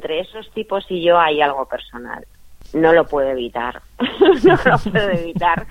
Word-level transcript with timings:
entre 0.00 0.20
esos 0.20 0.50
tipos 0.54 0.82
y 0.88 1.04
yo 1.04 1.18
hay 1.18 1.42
algo 1.42 1.66
personal. 1.66 2.26
No 2.72 2.94
lo 2.94 3.04
puedo 3.04 3.28
evitar. 3.28 3.82
no 4.44 4.58
lo 4.64 4.78
puedo 4.78 5.10
evitar. 5.10 5.66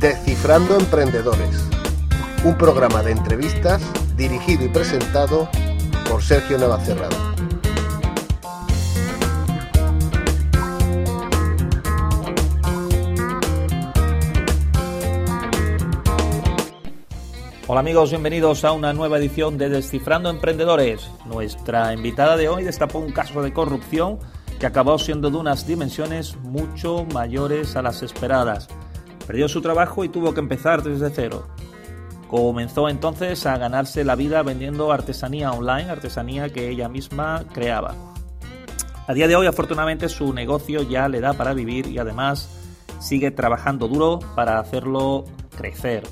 Descifrando 0.00 0.76
Emprendedores, 0.76 1.70
un 2.44 2.58
programa 2.58 3.02
de 3.04 3.12
entrevistas 3.12 3.80
dirigido 4.16 4.64
y 4.64 4.68
presentado 4.68 5.48
por 6.08 6.20
Sergio 6.20 6.58
Navacerrada. 6.58 7.37
Hola 17.70 17.80
amigos, 17.80 18.08
bienvenidos 18.08 18.64
a 18.64 18.72
una 18.72 18.94
nueva 18.94 19.18
edición 19.18 19.58
de 19.58 19.68
Descifrando 19.68 20.30
Emprendedores. 20.30 21.10
Nuestra 21.26 21.92
invitada 21.92 22.38
de 22.38 22.48
hoy 22.48 22.64
destapó 22.64 22.98
un 22.98 23.12
caso 23.12 23.42
de 23.42 23.52
corrupción 23.52 24.18
que 24.58 24.64
acabó 24.64 24.98
siendo 24.98 25.30
de 25.30 25.36
unas 25.36 25.66
dimensiones 25.66 26.38
mucho 26.38 27.04
mayores 27.12 27.76
a 27.76 27.82
las 27.82 28.02
esperadas. 28.02 28.68
Perdió 29.26 29.50
su 29.50 29.60
trabajo 29.60 30.02
y 30.02 30.08
tuvo 30.08 30.32
que 30.32 30.40
empezar 30.40 30.82
desde 30.82 31.10
cero. 31.10 31.46
Comenzó 32.30 32.88
entonces 32.88 33.44
a 33.44 33.58
ganarse 33.58 34.02
la 34.02 34.14
vida 34.14 34.42
vendiendo 34.42 34.90
artesanía 34.90 35.52
online, 35.52 35.90
artesanía 35.90 36.48
que 36.48 36.70
ella 36.70 36.88
misma 36.88 37.44
creaba. 37.52 37.94
A 39.06 39.12
día 39.12 39.28
de 39.28 39.36
hoy 39.36 39.46
afortunadamente 39.46 40.08
su 40.08 40.32
negocio 40.32 40.84
ya 40.84 41.06
le 41.10 41.20
da 41.20 41.34
para 41.34 41.52
vivir 41.52 41.88
y 41.88 41.98
además 41.98 42.48
sigue 42.98 43.30
trabajando 43.30 43.88
duro 43.88 44.20
para 44.34 44.58
hacerlo 44.58 45.26
crecer. 45.54 46.04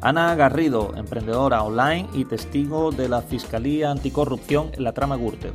Ana 0.00 0.34
Garrido, 0.34 0.92
emprendedora 0.94 1.62
online 1.62 2.08
y 2.12 2.26
testigo 2.26 2.92
de 2.92 3.08
la 3.08 3.22
Fiscalía 3.22 3.90
Anticorrupción 3.90 4.70
en 4.74 4.84
la 4.84 4.92
trama 4.92 5.16
Gürtel. 5.16 5.52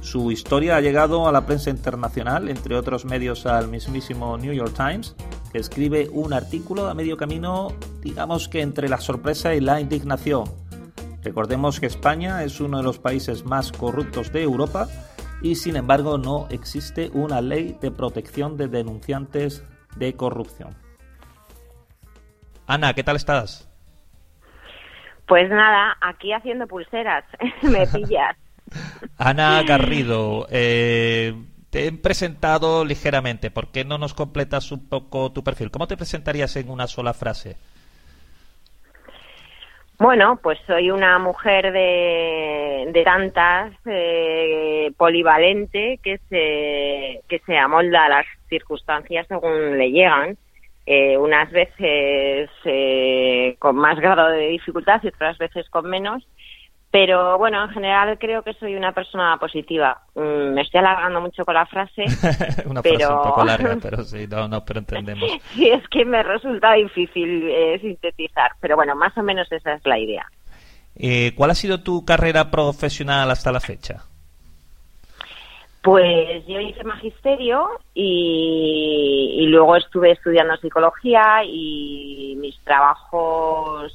Su 0.00 0.30
historia 0.30 0.76
ha 0.76 0.80
llegado 0.80 1.28
a 1.28 1.32
la 1.32 1.46
prensa 1.46 1.70
internacional, 1.70 2.48
entre 2.48 2.76
otros 2.76 3.04
medios 3.04 3.44
al 3.44 3.68
mismísimo 3.68 4.38
New 4.38 4.52
York 4.52 4.74
Times, 4.74 5.16
que 5.52 5.58
escribe 5.58 6.08
un 6.12 6.32
artículo 6.32 6.86
a 6.88 6.94
medio 6.94 7.16
camino, 7.16 7.72
digamos 8.00 8.48
que 8.48 8.62
entre 8.62 8.88
la 8.88 9.00
sorpresa 9.00 9.54
y 9.54 9.60
la 9.60 9.80
indignación. 9.80 10.44
Recordemos 11.22 11.78
que 11.78 11.86
España 11.86 12.42
es 12.44 12.60
uno 12.60 12.78
de 12.78 12.84
los 12.84 12.98
países 12.98 13.44
más 13.44 13.72
corruptos 13.72 14.32
de 14.32 14.42
Europa 14.42 14.88
y 15.42 15.56
sin 15.56 15.76
embargo 15.76 16.18
no 16.18 16.46
existe 16.50 17.10
una 17.14 17.40
ley 17.40 17.76
de 17.80 17.90
protección 17.90 18.56
de 18.56 18.68
denunciantes 18.68 19.64
de 19.96 20.14
corrupción. 20.14 20.76
Ana, 22.66 22.94
¿qué 22.94 23.04
tal 23.04 23.16
estás? 23.16 23.71
Pues 25.26 25.48
nada, 25.50 25.96
aquí 26.00 26.32
haciendo 26.32 26.66
pulseras, 26.66 27.24
me 27.62 27.86
pillas. 27.92 28.36
Ana 29.18 29.62
Garrido, 29.66 30.46
eh, 30.50 31.34
te 31.70 31.86
he 31.86 31.92
presentado 31.92 32.84
ligeramente, 32.84 33.50
¿por 33.50 33.70
qué 33.70 33.84
no 33.84 33.98
nos 33.98 34.14
completas 34.14 34.72
un 34.72 34.88
poco 34.88 35.32
tu 35.32 35.42
perfil? 35.42 35.70
¿Cómo 35.70 35.86
te 35.86 35.96
presentarías 35.96 36.56
en 36.56 36.70
una 36.70 36.86
sola 36.86 37.14
frase? 37.14 37.56
Bueno, 39.98 40.40
pues 40.42 40.58
soy 40.66 40.90
una 40.90 41.20
mujer 41.20 41.72
de, 41.72 42.90
de 42.92 43.04
tantas, 43.04 43.72
eh, 43.86 44.90
polivalente, 44.96 46.00
que 46.02 46.18
se, 46.28 47.20
que 47.28 47.38
se 47.46 47.56
amolda 47.56 48.06
a 48.06 48.08
las 48.08 48.26
circunstancias 48.48 49.26
según 49.28 49.78
le 49.78 49.92
llegan 49.92 50.36
eh, 50.86 51.16
unas 51.16 51.50
veces 51.50 52.50
eh, 52.64 53.56
con 53.58 53.76
más 53.76 53.98
grado 53.98 54.28
de 54.28 54.48
dificultad 54.48 55.00
y 55.02 55.08
otras 55.08 55.38
veces 55.38 55.68
con 55.70 55.88
menos. 55.88 56.26
Pero 56.92 57.38
bueno, 57.38 57.64
en 57.64 57.70
general 57.70 58.18
creo 58.18 58.42
que 58.42 58.52
soy 58.52 58.74
una 58.74 58.92
persona 58.92 59.38
positiva. 59.38 60.02
Mm, 60.14 60.52
me 60.52 60.60
estoy 60.60 60.80
alargando 60.80 61.22
mucho 61.22 61.42
con 61.42 61.54
la 61.54 61.64
frase. 61.64 62.04
una 62.66 62.82
frase 62.82 63.06
un 63.06 63.22
poco 63.22 63.44
larga, 63.44 63.78
pero 63.82 64.04
sí, 64.04 64.26
no, 64.28 64.46
no, 64.46 64.62
pero 64.62 64.80
entendemos. 64.80 65.30
sí, 65.54 65.70
es 65.70 65.88
que 65.88 66.04
me 66.04 66.22
resulta 66.22 66.74
difícil 66.74 67.48
eh, 67.48 67.78
sintetizar. 67.80 68.52
Pero 68.60 68.76
bueno, 68.76 68.94
más 68.94 69.16
o 69.16 69.22
menos 69.22 69.50
esa 69.50 69.72
es 69.72 69.86
la 69.86 69.98
idea. 69.98 70.26
Eh, 70.94 71.32
¿Cuál 71.34 71.52
ha 71.52 71.54
sido 71.54 71.82
tu 71.82 72.04
carrera 72.04 72.50
profesional 72.50 73.30
hasta 73.30 73.50
la 73.52 73.60
fecha? 73.60 74.04
Pues 75.82 76.46
yo 76.46 76.60
hice 76.60 76.84
magisterio 76.84 77.68
y, 77.92 79.44
luego 79.48 79.76
estuve 79.76 80.12
estudiando 80.12 80.56
psicología 80.56 81.42
y 81.44 82.36
mis 82.38 82.56
trabajos 82.60 83.92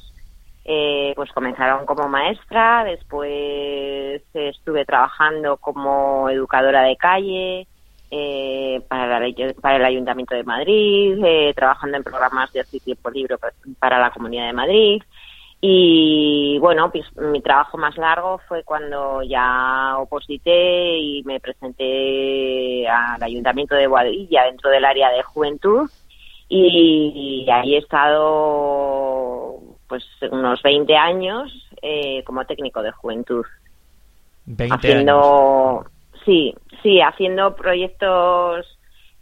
eh, 0.64 1.14
pues 1.16 1.32
comenzaron 1.32 1.86
como 1.86 2.06
maestra, 2.06 2.84
después 2.84 4.22
estuve 4.34 4.84
trabajando 4.84 5.56
como 5.56 6.28
educadora 6.28 6.82
de 6.82 6.96
calle 6.96 7.66
eh, 8.10 8.82
para, 8.86 9.20
para 9.60 9.76
el 9.76 9.84
Ayuntamiento 9.86 10.34
de 10.34 10.44
Madrid, 10.44 11.18
eh, 11.24 11.54
trabajando 11.56 11.96
en 11.96 12.04
programas 12.04 12.52
de 12.52 12.64
tiempo 12.64 13.10
libre 13.10 13.36
para 13.78 13.98
la 13.98 14.10
Comunidad 14.10 14.46
de 14.46 14.52
Madrid. 14.52 15.02
Y 15.60 16.56
bueno, 16.60 16.90
pues, 16.92 17.04
mi 17.16 17.40
trabajo 17.40 17.78
más 17.78 17.96
largo 17.96 18.38
fue 18.46 18.62
cuando 18.62 19.22
ya 19.22 19.96
oposité 19.98 20.98
y 20.98 21.22
me 21.24 21.40
presenté 21.40 22.86
al 22.88 23.22
Ayuntamiento 23.22 23.74
de 23.74 23.88
Boadilla 23.88 24.44
dentro 24.44 24.70
del 24.70 24.84
área 24.84 25.10
de 25.10 25.22
juventud 25.24 25.90
y, 26.48 27.46
ahí 27.50 27.74
he 27.74 27.78
estado 27.78 29.58
pues 29.86 30.04
unos 30.30 30.62
20 30.62 30.96
años 30.96 31.50
eh, 31.82 32.22
como 32.24 32.44
técnico 32.44 32.82
de 32.82 32.92
juventud. 32.92 33.44
20 34.46 34.74
haciendo, 34.74 35.84
Sí, 36.24 36.54
sí, 36.82 37.00
haciendo 37.00 37.54
proyectos 37.54 38.77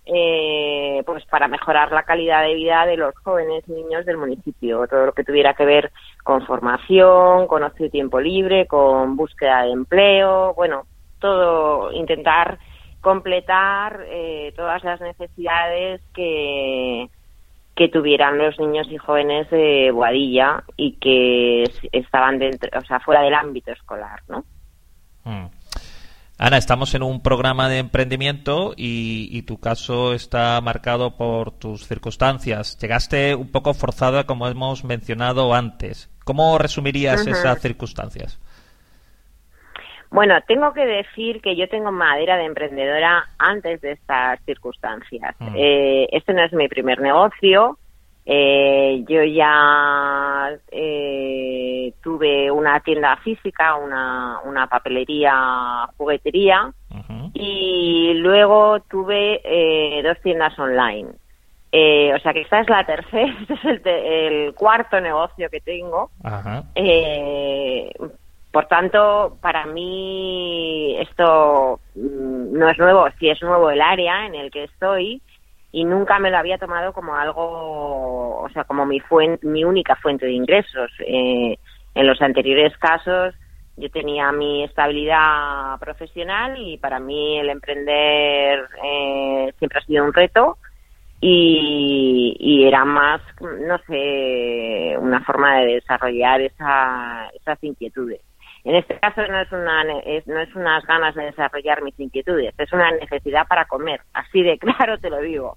eh, 0.06 1.02
pues 1.04 1.24
para 1.26 1.48
mejorar 1.48 1.90
la 1.92 2.04
calidad 2.04 2.42
de 2.42 2.54
vida 2.54 2.86
de 2.86 2.96
los 2.96 3.14
jóvenes 3.18 3.68
niños 3.68 4.06
del 4.06 4.16
municipio, 4.16 4.86
todo 4.86 5.06
lo 5.06 5.12
que 5.12 5.24
tuviera 5.24 5.54
que 5.54 5.64
ver 5.64 5.92
con 6.22 6.46
formación, 6.46 7.46
con 7.46 7.64
ocio 7.64 7.86
y 7.86 7.90
tiempo 7.90 8.20
libre, 8.20 8.66
con 8.66 9.16
búsqueda 9.16 9.64
de 9.64 9.72
empleo, 9.72 10.54
bueno, 10.54 10.84
todo 11.18 11.92
intentar 11.92 12.58
completar 13.00 14.04
eh, 14.08 14.52
todas 14.56 14.82
las 14.84 15.00
necesidades 15.00 16.00
que 16.14 17.08
que 17.76 17.88
tuvieran 17.88 18.38
los 18.38 18.58
niños 18.58 18.88
y 18.90 18.96
jóvenes 18.96 19.50
de 19.50 19.90
Boadilla 19.92 20.64
y 20.78 20.92
que 20.92 21.64
estaban 21.92 22.38
dentro, 22.38 22.70
o 22.76 22.84
sea, 22.86 23.00
fuera 23.00 23.20
del 23.20 23.34
ámbito 23.34 23.70
escolar, 23.70 24.22
¿no? 24.28 24.44
Mm. 25.24 25.46
Ana, 26.38 26.58
estamos 26.58 26.94
en 26.94 27.02
un 27.02 27.22
programa 27.22 27.70
de 27.70 27.78
emprendimiento 27.78 28.74
y, 28.76 29.41
tu 29.42 29.58
caso 29.58 30.12
está 30.12 30.60
marcado 30.60 31.16
por 31.16 31.52
tus 31.52 31.86
circunstancias. 31.86 32.78
Llegaste 32.78 33.34
un 33.34 33.50
poco 33.50 33.72
forzada, 33.72 34.24
como 34.24 34.47
hemos 34.47 34.84
mencionado 34.84 35.54
antes. 35.54 36.10
¿Cómo 36.24 36.58
resumirías 36.58 37.26
esas 37.26 37.62
circunstancias? 37.62 38.38
Bueno, 40.10 40.34
tengo 40.47 40.74
que 40.74 40.84
decir 40.84 41.41
que 41.41 41.56
yo 41.56 41.69
tengo 41.69 41.91
madera 41.91 42.36
de 42.36 42.44
emprendedora 42.44 43.30
antes 43.38 43.80
de 43.80 43.92
estas 43.92 44.38
circunstancias. 44.44 45.34
Mm. 45.38 45.54
Eh, 45.56 46.08
este 46.12 46.34
no 46.34 46.44
es 46.44 46.53
mi 46.53 46.68
primer 46.68 47.00
negocio. 47.00 47.78
Eh, 48.28 49.04
yo 49.09 49.22
ya 49.22 50.50
eh, 50.72 51.92
tuve 52.03 52.50
una 52.50 52.81
tienda 52.81 53.16
física, 53.19 53.76
una, 53.76 54.41
una 54.44 54.66
papelería, 54.66 55.88
juguetería 55.97 56.72
y 57.34 58.15
luego 58.15 58.81
tuve 58.91 59.41
eh, 59.44 60.03
dos 60.03 60.20
tiendas 60.22 60.59
online. 60.59 61.10
Eh, 61.70 62.12
o 62.15 62.19
sea 62.20 62.32
que 62.32 62.41
esta 62.41 62.60
es 62.60 62.69
la 62.69 62.84
tercera, 62.84 63.32
este 63.41 63.54
es 63.54 63.65
el, 63.65 63.86
el 63.86 64.54
cuarto 64.54 65.00
negocio 65.00 65.48
que 65.50 65.60
tengo. 65.60 66.10
Eh, 66.74 67.91
por 68.50 68.66
tanto, 68.66 69.36
para 69.42 69.66
mí 69.66 70.97
esto 70.98 71.80
mm, 71.95 72.59
no 72.59 72.71
es 72.71 72.78
nuevo, 72.78 73.06
sí 73.18 73.28
es 73.28 73.42
nuevo 73.42 73.71
el 73.71 73.83
área 73.83 74.24
en 74.27 74.34
el 74.34 74.50
que 74.50 74.65
estoy, 74.65 75.21
y 75.76 75.84
nunca 75.84 76.18
me 76.18 76.30
lo 76.30 76.38
había 76.38 76.56
tomado 76.56 76.94
como 76.94 77.14
algo, 77.16 78.40
o 78.40 78.48
sea, 78.54 78.64
como 78.64 78.86
mi 78.86 78.98
fuente, 78.98 79.46
mi 79.46 79.62
única 79.62 79.94
fuente 79.96 80.24
de 80.24 80.32
ingresos. 80.32 80.90
Eh, 81.00 81.58
en 81.94 82.06
los 82.06 82.22
anteriores 82.22 82.74
casos 82.78 83.34
yo 83.76 83.90
tenía 83.90 84.32
mi 84.32 84.64
estabilidad 84.64 85.78
profesional 85.78 86.56
y 86.56 86.78
para 86.78 86.98
mí 86.98 87.38
el 87.38 87.50
emprender 87.50 88.66
eh, 88.82 89.52
siempre 89.58 89.78
ha 89.78 89.84
sido 89.84 90.06
un 90.06 90.14
reto 90.14 90.56
y, 91.20 92.34
y, 92.40 92.66
era 92.66 92.86
más, 92.86 93.20
no 93.42 93.76
sé, 93.86 94.96
una 94.98 95.22
forma 95.24 95.58
de 95.58 95.74
desarrollar 95.74 96.40
esa, 96.40 97.28
esas 97.34 97.62
inquietudes. 97.62 98.22
En 98.66 98.74
este 98.74 98.98
caso 98.98 99.22
no 99.28 99.40
es, 99.40 99.52
una, 99.52 99.84
no 99.84 100.40
es 100.40 100.54
unas 100.56 100.84
ganas 100.86 101.14
de 101.14 101.26
desarrollar 101.26 101.82
mis 101.82 102.00
inquietudes, 102.00 102.52
es 102.58 102.72
una 102.72 102.90
necesidad 102.90 103.46
para 103.46 103.66
comer, 103.66 104.00
así 104.12 104.42
de 104.42 104.58
claro 104.58 104.98
te 104.98 105.08
lo 105.08 105.20
digo. 105.20 105.56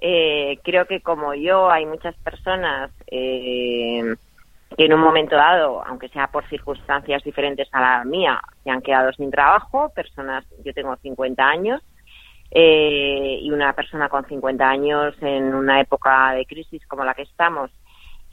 Eh, 0.00 0.58
creo 0.62 0.86
que 0.86 1.00
como 1.00 1.34
yo 1.34 1.70
hay 1.70 1.86
muchas 1.86 2.14
personas 2.16 2.90
eh, 3.06 4.14
que 4.76 4.84
en 4.84 4.92
un 4.92 5.00
momento 5.00 5.36
dado, 5.36 5.84
aunque 5.86 6.08
sea 6.08 6.26
por 6.28 6.46
circunstancias 6.48 7.22
diferentes 7.22 7.68
a 7.72 7.80
la 7.80 8.04
mía, 8.04 8.40
se 8.62 8.70
han 8.70 8.82
quedado 8.82 9.12
sin 9.12 9.30
trabajo, 9.30 9.90
personas, 9.94 10.44
yo 10.64 10.72
tengo 10.72 10.96
50 10.96 11.44
años, 11.44 11.82
eh, 12.50 13.38
y 13.40 13.50
una 13.50 13.72
persona 13.72 14.08
con 14.08 14.26
50 14.26 14.68
años 14.68 15.14
en 15.20 15.54
una 15.54 15.80
época 15.80 16.32
de 16.32 16.46
crisis 16.46 16.86
como 16.86 17.04
la 17.04 17.14
que 17.14 17.22
estamos, 17.22 17.70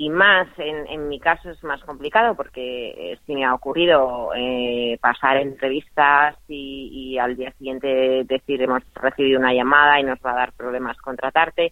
y 0.01 0.09
más 0.09 0.47
en, 0.57 0.87
en 0.87 1.07
mi 1.09 1.19
caso 1.19 1.51
es 1.51 1.63
más 1.63 1.79
complicado 1.83 2.33
porque 2.33 3.19
sí 3.23 3.35
me 3.35 3.45
ha 3.45 3.53
ocurrido 3.53 4.31
eh, 4.35 4.97
pasar 4.99 5.37
entrevistas 5.37 6.35
y, 6.47 6.89
y, 6.91 7.19
al 7.19 7.35
día 7.35 7.51
siguiente 7.51 8.23
decir 8.23 8.63
hemos 8.63 8.81
recibido 8.95 9.39
una 9.39 9.53
llamada 9.53 9.99
y 9.99 10.03
nos 10.03 10.17
va 10.25 10.31
a 10.31 10.37
dar 10.37 10.53
problemas 10.53 10.97
contratarte 10.97 11.71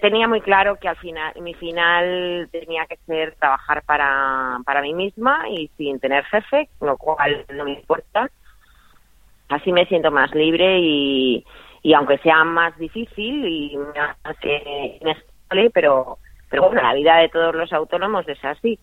tenía 0.00 0.26
muy 0.26 0.40
claro 0.40 0.76
que 0.76 0.88
al 0.88 0.96
final 0.96 1.32
mi 1.40 1.54
final 1.54 2.48
tenía 2.50 2.86
que 2.86 2.96
ser 3.06 3.34
trabajar 3.36 3.82
para, 3.84 4.58
para 4.64 4.82
mí 4.82 4.94
misma 4.94 5.48
y 5.48 5.68
sin 5.76 6.00
tener 6.00 6.24
jefe, 6.24 6.68
lo 6.80 6.96
cual 6.96 7.44
no 7.54 7.64
me 7.64 7.74
importa. 7.74 8.30
Así 9.48 9.70
me 9.72 9.86
siento 9.86 10.10
más 10.10 10.34
libre 10.34 10.78
y, 10.80 11.44
y 11.82 11.94
aunque 11.94 12.18
sea 12.18 12.44
más 12.44 12.76
difícil 12.78 13.46
y 13.46 13.76
más 13.76 14.16
inestable, 15.00 15.70
pero, 15.70 16.18
pero 16.52 16.64
bueno, 16.64 16.82
la 16.82 16.92
vida 16.92 17.16
de 17.16 17.30
todos 17.30 17.54
los 17.54 17.72
autónomos 17.72 18.28
es 18.28 18.44
así. 18.44 18.78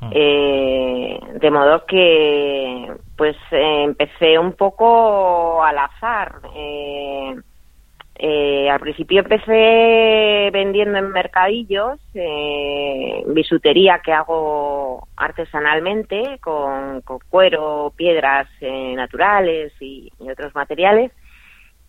Ah. 0.00 0.08
Eh, 0.10 1.20
de 1.34 1.50
modo 1.50 1.84
que 1.84 2.90
pues 3.14 3.36
eh, 3.50 3.82
empecé 3.84 4.38
un 4.38 4.54
poco 4.54 5.62
al 5.62 5.76
azar. 5.76 6.36
Eh, 6.56 7.34
eh, 8.22 8.68
al 8.70 8.80
principio 8.80 9.20
empecé 9.20 10.50
vendiendo 10.50 10.98
en 10.98 11.10
mercadillos 11.10 11.98
eh, 12.12 13.22
bisutería 13.28 14.00
que 14.04 14.12
hago 14.12 15.08
artesanalmente 15.16 16.38
con, 16.42 17.02
cuero, 17.30 17.92
piedras 17.96 18.46
eh, 18.60 18.94
naturales 18.94 19.72
y, 19.80 20.10
otros 20.20 20.54
materiales. 20.54 21.12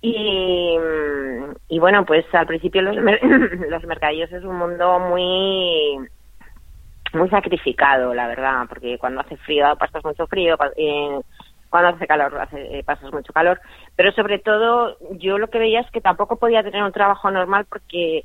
Y, 0.04 1.80
bueno, 1.80 2.06
pues 2.06 2.26
al 2.34 2.48
principio 2.48 2.82
los, 2.82 2.96
los 3.70 3.84
mercadillos 3.86 4.32
es 4.32 4.44
un 4.44 4.58
mundo 4.58 5.00
muy 5.00 6.00
muy 7.14 7.30
sacrificado, 7.30 8.14
la 8.14 8.28
verdad, 8.28 8.66
porque 8.70 8.98
cuando 8.98 9.20
hace 9.20 9.36
frío 9.38 9.76
pasas 9.78 10.04
mucho 10.04 10.28
frío, 10.28 10.56
eh, 10.78 11.20
cuando 11.70 11.90
hace 11.90 12.08
calor 12.08 12.38
hace, 12.40 12.80
eh, 12.80 12.84
pasas 12.84 13.12
mucho 13.12 13.34
calor, 13.34 13.60
pero 13.98 14.14
sobre 14.14 14.40
todo 14.40 14.98
yo 15.18 15.38
lo 15.38 15.50
que 15.50 15.60
veía 15.60 15.82
es 15.82 15.92
que 15.92 16.00
tampoco 16.00 16.38
podía 16.38 16.64
tener 16.64 16.82
un 16.84 16.94
trabajo 16.94 17.30
normal 17.30 17.66
porque 17.70 18.24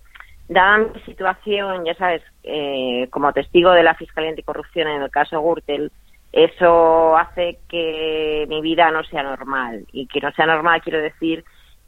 dada 0.49 0.79
mi 0.79 1.01
situación, 1.01 1.85
ya 1.85 1.95
sabes, 1.95 2.23
eh, 2.45 3.09
como 3.11 3.33
testigo 3.33 3.73
de 3.73 3.83
la 3.83 3.95
Fiscalía 3.95 4.31
Anticorrupción 4.31 4.89
en 4.89 5.03
el 5.03 5.11
caso 5.11 5.43
Gürtel, 5.43 5.91
eso 6.33 7.17
hace 7.17 7.59
que 7.69 8.47
mi 8.49 8.61
vida 8.61 8.91
no 8.91 9.03
sea 9.05 9.23
normal. 9.23 9.87
Y 9.93 10.07
que 10.07 10.21
no 10.21 10.31
sea 10.33 10.47
normal 10.47 10.83
quiero 10.83 11.01
decir 11.01 11.45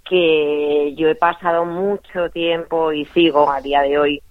que 0.08 0.94
yo 0.96 1.08
he 1.08 1.14
pasado 1.14 1.64
mucho 1.64 2.30
tiempo 2.30 2.92
y 2.92 3.04
sigo 3.06 3.50
a 3.50 3.60
día 3.60 3.82
de 3.82 3.98
hoy. 3.98 4.22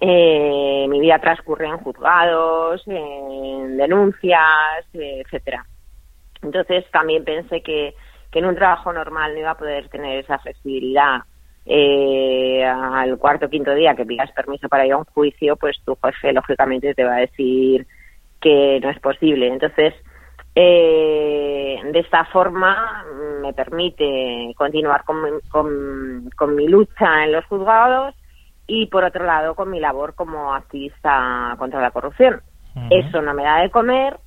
Eh, 0.00 0.86
mi 0.88 1.00
vida 1.00 1.18
transcurre 1.18 1.66
en 1.66 1.78
juzgados, 1.78 2.82
en 2.86 3.76
denuncias, 3.76 4.84
etcétera. 4.92 5.66
Entonces 6.42 6.84
también 6.90 7.24
pensé 7.24 7.62
que, 7.62 7.94
que 8.30 8.38
en 8.38 8.46
un 8.46 8.54
trabajo 8.54 8.92
normal 8.92 9.32
no 9.32 9.40
iba 9.40 9.50
a 9.50 9.58
poder 9.58 9.88
tener 9.88 10.18
esa 10.18 10.38
flexibilidad. 10.38 11.22
Eh, 11.68 12.64
al 12.64 13.18
cuarto 13.18 13.46
o 13.46 13.48
quinto 13.48 13.74
día 13.74 13.96
que 13.96 14.06
pidas 14.06 14.30
permiso 14.30 14.68
para 14.68 14.86
ir 14.86 14.92
a 14.92 14.98
un 14.98 15.04
juicio, 15.04 15.56
pues 15.56 15.76
tu 15.84 15.96
jefe 15.96 16.32
lógicamente 16.32 16.94
te 16.94 17.02
va 17.02 17.16
a 17.16 17.20
decir 17.20 17.86
que 18.40 18.78
no 18.80 18.90
es 18.90 19.00
posible. 19.00 19.48
Entonces, 19.48 19.94
eh, 20.58 21.78
de 21.92 21.98
esta 21.98 22.24
forma 22.24 23.04
me 23.42 23.52
permite 23.52 24.54
continuar 24.56 25.04
con, 25.04 25.18
con, 25.50 26.30
con, 26.34 26.56
mi 26.56 26.66
lucha 26.66 27.24
en 27.24 27.32
los 27.32 27.44
juzgados 27.44 28.14
y 28.66 28.86
por 28.86 29.04
otro 29.04 29.26
lado 29.26 29.54
con 29.54 29.70
mi 29.70 29.80
labor 29.80 30.14
como 30.14 30.54
activista 30.54 31.54
contra 31.58 31.82
la 31.82 31.90
corrupción. 31.90 32.40
Eso 32.90 33.22
no 33.22 33.32
me 33.34 33.44
da 33.44 33.60
de 33.60 33.70
comer, 33.70 34.18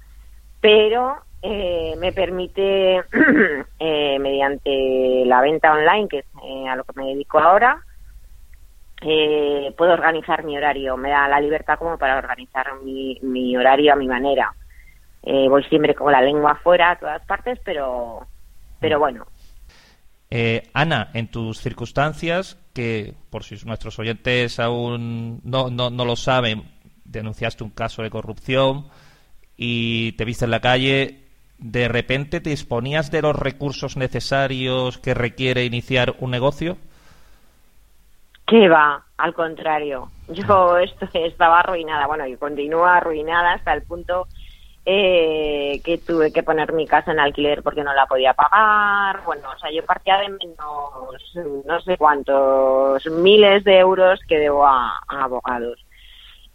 pero 0.61 1.17
eh, 1.41 1.95
me 1.97 2.11
permite, 2.11 3.03
eh, 3.79 4.19
mediante 4.19 5.23
la 5.25 5.41
venta 5.41 5.73
online, 5.73 6.07
que 6.07 6.19
es 6.19 6.25
eh, 6.43 6.67
a 6.67 6.75
lo 6.75 6.83
que 6.83 6.93
me 6.95 7.07
dedico 7.07 7.39
ahora, 7.39 7.83
eh, 9.01 9.73
puedo 9.77 9.93
organizar 9.93 10.43
mi 10.43 10.57
horario. 10.57 10.95
Me 10.97 11.09
da 11.09 11.27
la 11.27 11.39
libertad 11.39 11.77
como 11.79 11.97
para 11.97 12.17
organizar 12.17 12.67
mi, 12.83 13.17
mi 13.21 13.55
horario 13.57 13.93
a 13.93 13.95
mi 13.95 14.07
manera. 14.07 14.53
Voy 15.23 15.63
siempre 15.65 15.95
con 15.95 16.11
la 16.11 16.21
lengua 16.21 16.51
afuera 16.53 16.91
a 16.91 16.99
todas 16.99 17.25
partes, 17.25 17.59
pero, 17.63 18.25
pero 18.79 18.97
mm. 18.97 18.99
bueno. 18.99 19.25
Ana, 20.73 21.09
en 21.13 21.29
tus 21.29 21.59
circunstancias, 21.59 22.57
que 22.73 23.13
por 23.29 23.43
si 23.43 23.55
nuestros 23.65 23.97
oyentes 23.99 24.59
aún 24.59 25.41
no, 25.43 25.69
no, 25.69 25.89
no 25.89 26.05
lo 26.05 26.15
saben, 26.15 26.63
denunciaste 27.05 27.63
un 27.63 27.71
caso 27.71 28.03
de 28.03 28.09
corrupción 28.09 28.87
y 29.57 30.13
te 30.13 30.25
viste 30.25 30.45
en 30.45 30.51
la 30.51 30.61
calle, 30.61 31.25
de 31.57 31.87
repente 31.89 32.39
te 32.39 32.51
disponías 32.51 33.11
de 33.11 33.21
los 33.21 33.35
recursos 33.35 33.97
necesarios 33.97 34.97
que 34.97 35.13
requiere 35.13 35.65
iniciar 35.65 36.15
un 36.19 36.31
negocio? 36.31 36.77
¿Qué 38.47 38.67
va? 38.69 39.03
Al 39.17 39.33
contrario. 39.33 40.09
Yo 40.29 40.77
esto, 40.79 41.07
estaba 41.13 41.59
arruinada, 41.59 42.07
bueno, 42.07 42.25
y 42.25 42.37
continúa 42.37 42.97
arruinada 42.97 43.53
hasta 43.53 43.73
el 43.73 43.83
punto 43.83 44.27
eh, 44.91 45.81
que 45.83 45.99
tuve 45.99 46.33
que 46.33 46.41
poner 46.41 46.73
mi 46.73 46.87
casa 46.87 47.11
en 47.11 47.19
alquiler 47.19 47.61
porque 47.61 47.83
no 47.83 47.93
la 47.93 48.07
podía 48.07 48.33
pagar. 48.33 49.23
Bueno, 49.23 49.51
o 49.55 49.59
sea, 49.59 49.69
yo 49.71 49.85
partía 49.85 50.17
de 50.17 50.29
menos 50.29 51.35
no 51.63 51.79
sé 51.81 51.95
cuántos 51.95 53.05
miles 53.05 53.63
de 53.65 53.77
euros 53.77 54.19
que 54.27 54.39
debo 54.39 54.65
a 54.65 54.99
abogados. 55.07 55.77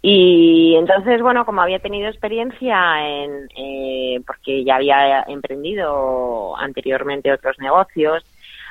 Y 0.03 0.75
entonces, 0.77 1.23
bueno, 1.23 1.47
como 1.47 1.63
había 1.63 1.79
tenido 1.79 2.09
experiencia 2.09 3.07
en, 3.07 3.49
eh, 3.57 4.21
porque 4.27 4.65
ya 4.65 4.77
había 4.77 5.23
emprendido 5.29 6.57
anteriormente 6.57 7.33
otros 7.33 7.57
negocios, 7.61 8.25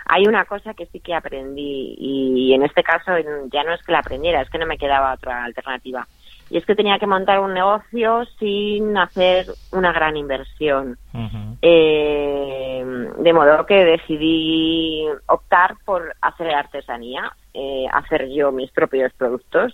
hay 0.08 0.28
una 0.28 0.44
cosa 0.44 0.74
que 0.74 0.88
sí 0.88 1.00
que 1.00 1.16
aprendí 1.16 1.96
y 1.98 2.54
en 2.54 2.64
este 2.64 2.84
caso 2.84 3.12
ya 3.50 3.64
no 3.64 3.74
es 3.74 3.82
que 3.82 3.94
la 3.94 4.00
aprendiera, 4.00 4.42
es 4.42 4.50
que 4.50 4.58
no 4.58 4.66
me 4.66 4.78
quedaba 4.78 5.14
otra 5.14 5.46
alternativa. 5.46 6.06
Y 6.54 6.58
es 6.60 6.66
que 6.68 6.76
tenía 6.76 7.00
que 7.00 7.08
montar 7.08 7.40
un 7.40 7.56
negocio 7.56 8.26
sin 8.38 8.96
hacer 8.96 9.48
una 9.72 9.92
gran 9.92 10.16
inversión. 10.16 11.00
eh, 11.64 12.86
de 13.18 13.34
modo 13.34 13.66
que 13.66 13.84
decidí 13.84 15.04
optar 15.26 15.78
por 15.84 16.14
hacer 16.22 16.54
artesanía, 16.54 17.32
eh, 17.56 17.88
hacer 17.92 18.30
yo 18.30 18.52
mis 18.52 18.70
propios 18.70 19.12
productos 19.14 19.74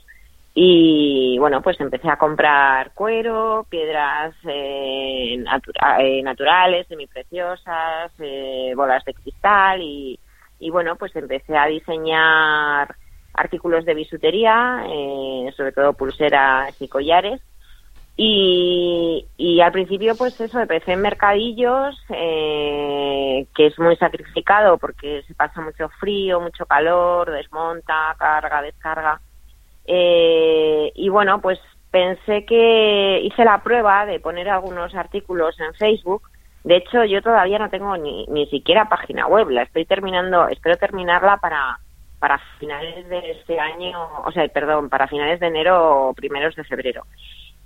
y 0.54 1.38
bueno, 1.38 1.62
pues 1.62 1.78
empecé 1.82 2.10
a 2.10 2.16
comprar 2.16 2.94
cuero, 2.94 3.66
piedras 3.70 4.34
eh, 4.46 5.34
eh, 5.36 6.24
naturales, 6.24 6.88
semipreciosas, 6.88 8.14
eh, 8.20 8.72
bolas 8.74 9.04
de 9.04 9.16
cristal 9.16 9.82
y, 9.82 10.18
y 10.62 10.70
bueno, 10.70 10.96
pues 10.96 11.14
empecé 11.18 11.58
a 11.58 11.66
diseñar 11.66 12.96
artículos 13.34 13.86
de 13.86 13.94
bisutería, 13.94 14.84
eh, 14.88 15.52
sobre 15.56 15.72
todo 15.72 15.94
pulseras 15.94 16.82
y 16.82 16.88
collares. 16.88 17.42
Y, 18.22 19.62
al 19.64 19.72
principio, 19.72 20.14
pues 20.18 20.40
eso, 20.42 20.60
empecé 20.60 20.92
en 20.92 21.02
mercadillos, 21.02 21.98
eh, 22.10 23.48
que 23.56 23.68
es 23.68 23.80
muy 23.80 23.96
sacrificado 23.96 24.78
porque 24.78 25.24
se 25.26 25.34
pasa 25.34 25.62
mucho 25.62 25.88
frío, 26.02 26.42
mucho 26.42 26.66
calor, 26.66 27.32
desmonta, 27.32 28.14
carga, 28.18 28.62
descarga. 28.62 29.22
Eh, 29.86 30.92
y 30.96 31.08
bueno, 31.08 31.40
pues 31.40 31.60
pensé 31.92 32.44
que 32.44 33.22
hice 33.24 33.46
la 33.46 33.64
prueba 33.64 34.06
de 34.06 34.20
poner 34.20 34.50
algunos 34.50 34.94
artículos 34.96 35.58
en 35.62 35.74
Facebook. 35.76 36.24
De 36.66 36.76
hecho, 36.76 37.06
yo 37.06 37.22
todavía 37.22 37.58
no 37.58 37.70
tengo 37.70 37.96
ni, 37.96 38.26
ni 38.28 38.48
siquiera 38.48 38.90
página 38.90 39.28
web. 39.28 39.50
La 39.50 39.64
estoy 39.64 39.86
terminando, 39.86 40.50
espero 40.50 40.76
terminarla 40.76 41.38
para, 41.38 41.80
para 42.20 42.38
finales 42.60 43.08
de 43.08 43.32
este 43.32 43.60
año, 43.60 43.98
o 44.26 44.32
sea, 44.32 44.48
perdón, 44.50 44.90
para 44.90 45.08
finales 45.08 45.40
de 45.40 45.48
enero 45.48 46.10
o 46.10 46.14
primeros 46.14 46.56
de 46.56 46.64
febrero. 46.64 47.04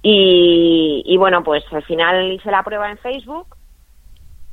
Y, 0.01 1.03
y 1.05 1.17
bueno, 1.17 1.43
pues 1.43 1.63
al 1.71 1.83
final 1.83 2.33
hice 2.33 2.51
la 2.51 2.63
prueba 2.63 2.89
en 2.89 2.97
Facebook, 2.97 3.55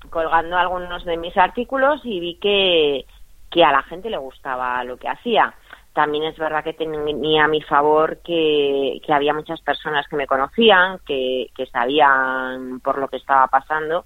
colgando 0.09 0.57
algunos 0.57 1.05
de 1.05 1.17
mis 1.17 1.37
artículos 1.37 2.01
y 2.05 2.21
vi 2.21 2.35
que, 2.37 3.05
que 3.51 3.65
a 3.65 3.73
la 3.73 3.83
gente 3.83 4.09
le 4.09 4.17
gustaba 4.17 4.83
lo 4.85 4.97
que 4.97 5.09
hacía. 5.09 5.53
También 5.93 6.25
es 6.25 6.39
verdad 6.39 6.63
que 6.63 6.73
tenía 6.73 7.45
a 7.45 7.49
mi 7.49 7.61
favor 7.63 8.21
que, 8.25 9.01
había 9.09 9.35
muchas 9.35 9.61
personas 9.61 10.07
que 10.09 10.17
me 10.17 10.27
conocían, 10.27 11.01
que, 11.05 11.51
sabían 11.73 12.81
por 12.81 12.99
lo 12.99 13.09
que 13.09 13.17
estaba 13.17 13.49
pasando 13.49 14.05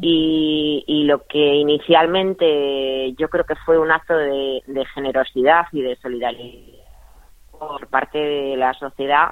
y, 0.00 0.84
y, 0.86 1.04
lo 1.04 1.24
que 1.26 1.38
inicialmente 1.38 3.12
yo 3.12 3.28
creo 3.28 3.44
que 3.44 3.54
fue 3.56 3.78
un 3.78 3.90
acto 3.90 4.16
de, 4.16 4.62
generosidad 4.94 5.66
y 5.72 5.82
de 5.82 5.96
solidaridad 5.96 6.82
por 7.50 7.86
parte 7.86 8.18
de 8.18 8.56
la 8.56 8.74
sociedad, 8.74 9.30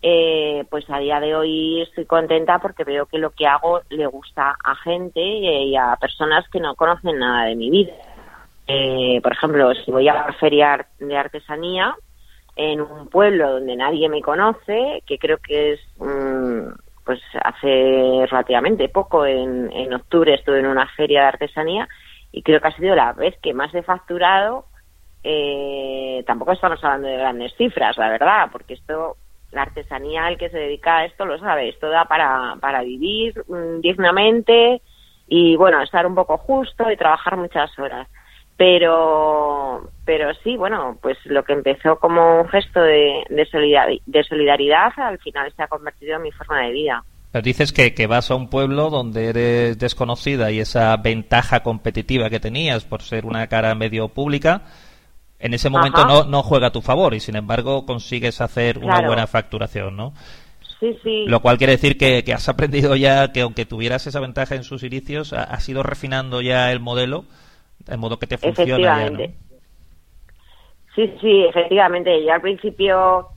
eh, 0.00 0.64
pues 0.70 0.88
a 0.88 0.98
día 0.98 1.20
de 1.20 1.34
hoy 1.34 1.82
estoy 1.82 2.06
contenta 2.06 2.60
porque 2.60 2.84
veo 2.84 3.06
que 3.06 3.18
lo 3.18 3.30
que 3.30 3.46
hago 3.46 3.82
le 3.90 4.06
gusta 4.06 4.56
a 4.64 4.74
gente 4.76 5.20
y, 5.20 5.76
a 5.76 5.96
personas 6.00 6.48
que 6.48 6.60
no 6.60 6.74
conocen 6.74 7.18
nada 7.18 7.44
de 7.44 7.56
mi 7.56 7.68
vida. 7.68 7.92
Eh, 8.66 9.20
por 9.22 9.32
ejemplo, 9.32 9.74
si 9.74 9.90
voy 9.90 10.08
a 10.08 10.14
la 10.14 10.32
feria 10.34 10.86
de 10.98 11.16
artesanía 11.16 11.94
en 12.58 12.80
un 12.80 13.08
pueblo 13.08 13.52
donde 13.52 13.76
nadie 13.76 14.08
me 14.08 14.20
conoce, 14.20 15.02
que 15.06 15.18
creo 15.18 15.38
que 15.38 15.74
es 15.74 15.80
pues 17.08 17.22
hace 17.42 18.26
relativamente 18.30 18.90
poco, 18.90 19.24
en, 19.24 19.72
en 19.72 19.94
octubre 19.94 20.34
estuve 20.34 20.58
en 20.58 20.66
una 20.66 20.86
feria 20.88 21.22
de 21.22 21.28
artesanía 21.28 21.88
y 22.32 22.42
creo 22.42 22.60
que 22.60 22.68
ha 22.68 22.76
sido 22.76 22.94
la 22.94 23.14
vez 23.14 23.34
que 23.42 23.54
más 23.54 23.74
he 23.74 23.82
facturado. 23.82 24.66
Eh, 25.24 26.22
tampoco 26.26 26.52
estamos 26.52 26.84
hablando 26.84 27.08
de 27.08 27.16
grandes 27.16 27.54
cifras, 27.56 27.96
la 27.96 28.10
verdad, 28.10 28.50
porque 28.52 28.74
esto 28.74 29.16
la 29.52 29.62
artesanía, 29.62 30.28
el 30.28 30.36
que 30.36 30.50
se 30.50 30.58
dedica 30.58 30.98
a 30.98 31.04
esto 31.06 31.24
lo 31.24 31.38
sabe, 31.38 31.70
esto 31.70 31.88
da 31.88 32.04
para, 32.04 32.56
para 32.60 32.82
vivir 32.82 33.42
mm, 33.48 33.80
dignamente 33.80 34.82
y 35.26 35.56
bueno, 35.56 35.80
estar 35.80 36.06
un 36.06 36.14
poco 36.14 36.36
justo 36.36 36.90
y 36.90 36.96
trabajar 36.98 37.38
muchas 37.38 37.70
horas. 37.78 38.06
Pero, 38.58 39.88
pero 40.04 40.34
sí, 40.42 40.56
bueno, 40.56 40.98
pues 41.00 41.16
lo 41.26 41.44
que 41.44 41.52
empezó 41.52 41.96
como 42.00 42.40
un 42.40 42.48
gesto 42.48 42.80
de, 42.80 43.22
de, 43.30 44.24
solidaridad, 44.24 44.92
al 44.96 45.18
final 45.20 45.52
se 45.56 45.62
ha 45.62 45.68
convertido 45.68 46.16
en 46.16 46.22
mi 46.22 46.32
forma 46.32 46.62
de 46.62 46.72
vida. 46.72 47.04
Pero 47.30 47.42
dices 47.42 47.72
que, 47.72 47.94
que, 47.94 48.08
vas 48.08 48.32
a 48.32 48.34
un 48.34 48.50
pueblo 48.50 48.90
donde 48.90 49.28
eres 49.28 49.78
desconocida 49.78 50.50
y 50.50 50.58
esa 50.58 50.96
ventaja 50.96 51.60
competitiva 51.60 52.30
que 52.30 52.40
tenías 52.40 52.84
por 52.84 53.02
ser 53.02 53.26
una 53.26 53.46
cara 53.46 53.76
medio 53.76 54.08
pública, 54.08 54.62
en 55.38 55.54
ese 55.54 55.70
momento 55.70 56.04
no, 56.04 56.24
no 56.24 56.42
juega 56.42 56.66
a 56.66 56.72
tu 56.72 56.82
favor 56.82 57.14
y 57.14 57.20
sin 57.20 57.36
embargo 57.36 57.86
consigues 57.86 58.40
hacer 58.40 58.78
una 58.78 59.02
buena 59.02 59.28
facturación, 59.28 59.96
¿no? 59.96 60.14
Sí, 60.80 60.98
sí. 61.04 61.26
Lo 61.28 61.40
cual 61.42 61.58
quiere 61.58 61.74
decir 61.74 61.96
que, 61.96 62.24
que, 62.24 62.34
has 62.34 62.48
aprendido 62.48 62.96
ya 62.96 63.30
que 63.30 63.42
aunque 63.42 63.66
tuvieras 63.66 64.08
esa 64.08 64.18
ventaja 64.18 64.56
en 64.56 64.64
sus 64.64 64.82
inicios, 64.82 65.32
has 65.32 65.68
ido 65.68 65.84
refinando 65.84 66.40
ya 66.40 66.72
el 66.72 66.80
modelo 66.80 67.24
de 67.88 67.96
modo 67.96 68.18
que 68.18 68.26
te 68.26 68.38
funciona 68.38 69.08
ya, 69.08 69.28
Sí, 70.94 71.14
sí, 71.20 71.44
efectivamente. 71.44 72.24
Yo 72.24 72.32
al 72.32 72.40
principio, 72.40 73.28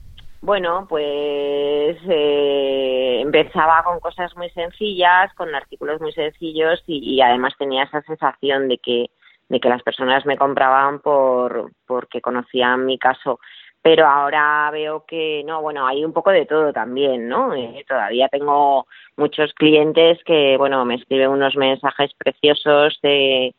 bueno, 0.42 0.88
pues 0.90 1.98
eh, 2.10 3.20
empezaba 3.22 3.84
con 3.84 4.00
cosas 4.00 4.36
muy 4.36 4.50
sencillas, 4.50 5.32
con 5.36 5.54
artículos 5.54 6.02
muy 6.02 6.12
sencillos 6.12 6.82
y 6.88 7.22
además 7.22 7.54
tenía 7.58 7.84
esa 7.84 8.02
sensación 8.02 8.68
de 8.68 8.78
que 8.80 9.12
de 9.52 9.60
que 9.60 9.68
las 9.68 9.84
personas 9.84 10.26
me 10.26 10.38
compraban 10.38 11.00
por 11.00 11.72
porque 11.86 12.22
conocían 12.22 12.86
mi 12.86 12.98
caso. 12.98 13.40
Pero 13.82 14.08
ahora 14.08 14.70
veo 14.72 15.06
que 15.06 15.44
no 15.46 15.62
bueno 15.62 15.86
hay 15.86 16.06
un 16.06 16.14
poco 16.14 16.32
de 16.32 16.46
todo 16.46 16.72
también 16.72 17.28
no 17.28 17.54
eh, 17.54 17.84
todavía 17.88 18.30
tengo 18.30 18.86
muchos 19.18 19.54
clientes 19.54 20.20
que 20.24 20.56
bueno 20.58 20.86
me 20.86 20.96
escriben 20.96 21.30
unos 21.30 21.56
mensajes 21.58 22.12
preciosos 22.14 22.98
de, 23.04 23.54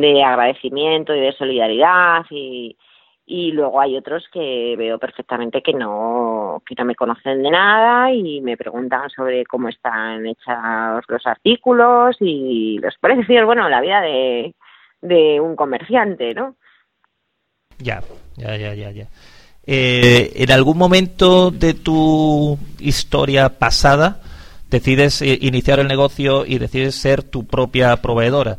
de 0.00 0.22
agradecimiento 0.22 1.14
y 1.14 1.20
de 1.20 1.32
solidaridad 1.32 2.24
y 2.30 2.76
y 3.30 3.52
luego 3.52 3.78
hay 3.78 3.94
otros 3.94 4.24
que 4.32 4.74
veo 4.78 4.98
perfectamente 4.98 5.60
que 5.60 5.74
no 5.74 6.62
que 6.66 6.74
no 6.74 6.86
me 6.86 6.94
conocen 6.94 7.42
de 7.42 7.50
nada 7.50 8.10
y 8.10 8.40
me 8.40 8.56
preguntan 8.56 9.10
sobre 9.10 9.44
cómo 9.44 9.68
están 9.68 10.26
hechos 10.26 11.04
los 11.08 11.26
artículos 11.26 12.16
y 12.20 12.78
los 12.78 12.96
precios 12.98 13.44
bueno 13.44 13.68
la 13.68 13.82
vida 13.82 14.00
de 14.00 14.54
de 15.00 15.40
un 15.40 15.56
comerciante, 15.56 16.34
¿no? 16.34 16.56
Ya, 17.78 18.02
ya, 18.36 18.56
ya, 18.56 18.74
ya, 18.74 18.90
ya. 18.90 19.06
Eh, 19.64 20.32
¿En 20.36 20.50
algún 20.50 20.78
momento 20.78 21.50
de 21.50 21.74
tu 21.74 22.58
historia 22.78 23.50
pasada 23.50 24.20
decides 24.70 25.22
eh, 25.22 25.38
iniciar 25.42 25.78
el 25.78 25.86
negocio 25.86 26.46
y 26.46 26.58
decides 26.58 26.94
ser 26.94 27.22
tu 27.22 27.46
propia 27.46 27.96
proveedora? 27.96 28.58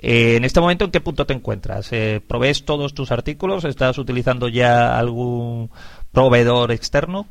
Eh, 0.00 0.36
en 0.36 0.44
este 0.44 0.60
momento, 0.60 0.84
¿en 0.84 0.90
qué 0.90 1.00
punto 1.00 1.26
te 1.26 1.34
encuentras? 1.34 1.90
¿Provees 2.26 2.64
todos 2.64 2.94
tus 2.94 3.12
artículos? 3.12 3.64
¿Estás 3.64 3.98
utilizando 3.98 4.48
ya 4.48 4.98
algún 4.98 5.70
proveedor 6.12 6.72
externo? 6.72 7.26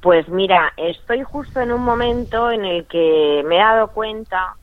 Pues 0.00 0.28
mira, 0.28 0.72
estoy 0.76 1.22
justo 1.22 1.60
en 1.60 1.72
un 1.72 1.82
momento 1.82 2.50
en 2.50 2.64
el 2.64 2.86
que 2.86 3.42
me 3.46 3.56
he 3.56 3.58
dado 3.58 3.88
cuenta 3.88 4.54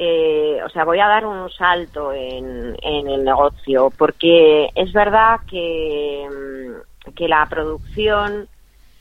eh, 0.00 0.60
o 0.64 0.68
sea, 0.68 0.84
voy 0.84 1.00
a 1.00 1.08
dar 1.08 1.26
un 1.26 1.50
salto 1.50 2.12
en, 2.12 2.76
el 2.80 3.24
negocio, 3.24 3.92
porque 3.98 4.68
es 4.76 4.92
verdad 4.92 5.40
que, 5.50 6.24
mm, 6.30 7.10
que 7.14 7.26
la 7.26 7.44
producción 7.46 8.46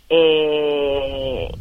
eh, 0.10 1.52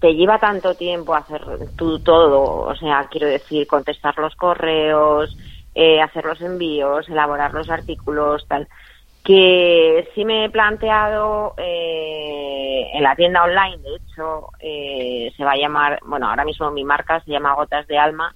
te 0.00 0.14
lleva 0.14 0.38
tanto 0.38 0.74
tiempo 0.74 1.14
hacer 1.14 1.42
tú 1.76 1.98
todo, 2.00 2.66
o 2.66 2.74
sea, 2.76 3.06
quiero 3.10 3.28
decir, 3.28 3.66
contestar 3.66 4.18
los 4.18 4.34
correos, 4.34 5.36
eh, 5.74 6.00
hacer 6.00 6.24
los 6.24 6.40
envíos, 6.40 7.08
elaborar 7.08 7.52
los 7.54 7.68
artículos, 7.68 8.46
tal, 8.48 8.66
que 9.22 10.08
sí 10.14 10.24
me 10.24 10.46
he 10.46 10.50
planteado 10.50 11.54
en 11.58 13.02
la 13.02 13.14
tienda 13.14 13.44
online, 13.44 13.78
de 13.78 13.96
hecho, 13.96 14.48
se 14.58 15.44
va 15.44 15.52
a 15.52 15.58
llamar, 15.58 16.00
bueno, 16.04 16.28
ahora 16.28 16.44
mismo 16.44 16.70
mi 16.70 16.84
marca 16.84 17.20
se 17.20 17.32
llama 17.32 17.54
Gotas 17.54 17.86
de 17.86 17.98
Alma, 17.98 18.34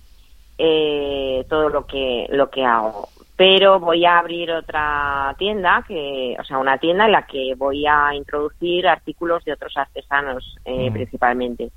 eh, 0.57 1.45
todo 1.49 1.69
lo 1.69 1.85
que 1.85 2.27
lo 2.31 2.49
que 2.49 2.65
hago 2.65 3.09
pero 3.37 3.81
voy 3.81 4.05
a 4.05 4.19
abrir 4.19 4.51
otra 4.53 5.35
tienda 5.39 5.85
que 5.87 6.37
o 6.39 6.45
sea 6.45 6.59
una 6.59 6.79
tienda 6.79 7.07
en 7.07 7.13
la 7.13 7.27
que 7.27 7.55
voy 7.57 7.85
a 7.87 8.15
introducir 8.15 8.87
artículos 8.87 9.45
de 9.45 9.53
otros 9.53 9.77
artesanos 9.77 10.57
eh, 10.65 10.91
principalmente. 10.93 11.71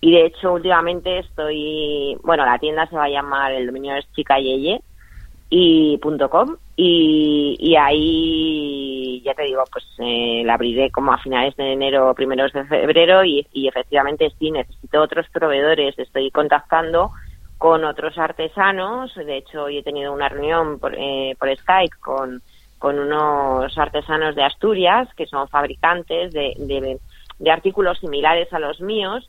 Y 0.00 0.12
de 0.12 0.26
hecho 0.26 0.54
últimamente 0.54 1.18
estoy 1.18 2.16
bueno 2.22 2.46
la 2.46 2.58
tienda 2.58 2.86
se 2.86 2.96
va 2.96 3.04
a 3.04 3.10
llamar 3.10 3.52
el 3.52 3.66
dominio 3.66 3.94
es 3.96 4.10
chicayeye 4.12 4.80
y 5.50 5.98
punto 5.98 6.30
com 6.30 6.56
y, 6.76 7.56
y 7.60 7.76
ahí 7.76 9.20
ya 9.22 9.34
te 9.34 9.42
digo 9.42 9.62
pues 9.70 9.84
eh, 9.98 10.42
la 10.46 10.54
abriré 10.54 10.90
como 10.90 11.12
a 11.12 11.18
finales 11.18 11.54
de 11.56 11.72
enero 11.72 12.14
primeros 12.14 12.52
de 12.54 12.64
febrero 12.64 13.22
y, 13.22 13.46
y 13.52 13.68
efectivamente 13.68 14.32
sí 14.38 14.50
necesito 14.50 15.02
otros 15.02 15.26
proveedores. 15.28 15.98
Estoy 15.98 16.30
contactando 16.30 17.10
con 17.62 17.84
otros 17.84 18.18
artesanos. 18.18 19.14
De 19.14 19.36
hecho, 19.36 19.62
hoy 19.62 19.78
he 19.78 19.82
tenido 19.84 20.12
una 20.12 20.28
reunión 20.28 20.80
por, 20.80 20.96
eh, 20.98 21.36
por 21.38 21.48
Skype 21.56 21.96
con, 22.00 22.42
con 22.76 22.98
unos 22.98 23.78
artesanos 23.78 24.34
de 24.34 24.42
Asturias 24.42 25.08
que 25.16 25.28
son 25.28 25.46
fabricantes 25.46 26.32
de, 26.32 26.56
de, 26.58 27.50
artículos 27.52 28.00
similares 28.00 28.52
a 28.52 28.58
los 28.58 28.80
míos. 28.80 29.24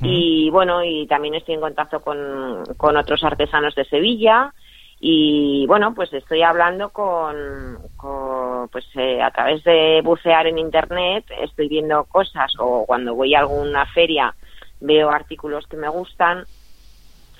Y 0.00 0.48
bueno, 0.48 0.82
y 0.82 1.06
también 1.06 1.34
estoy 1.34 1.56
en 1.56 1.60
contacto 1.60 2.00
con, 2.00 2.64
con 2.78 2.96
otros 2.96 3.22
artesanos 3.22 3.74
de 3.74 3.84
Sevilla. 3.84 4.54
Y 4.98 5.66
bueno, 5.66 5.94
pues 5.94 6.10
estoy 6.14 6.40
hablando 6.40 6.88
con, 6.88 7.80
con 7.98 8.66
pues 8.68 8.86
eh, 8.94 9.20
a 9.20 9.30
través 9.30 9.62
de 9.62 10.00
bucear 10.02 10.46
en 10.46 10.56
internet, 10.56 11.26
estoy 11.38 11.68
viendo 11.68 12.04
cosas 12.04 12.50
o 12.58 12.86
cuando 12.86 13.14
voy 13.14 13.34
a 13.34 13.40
alguna 13.40 13.84
feria 13.84 14.34
veo 14.80 15.10
artículos 15.10 15.66
que 15.66 15.76
me 15.76 15.90
gustan 15.90 16.44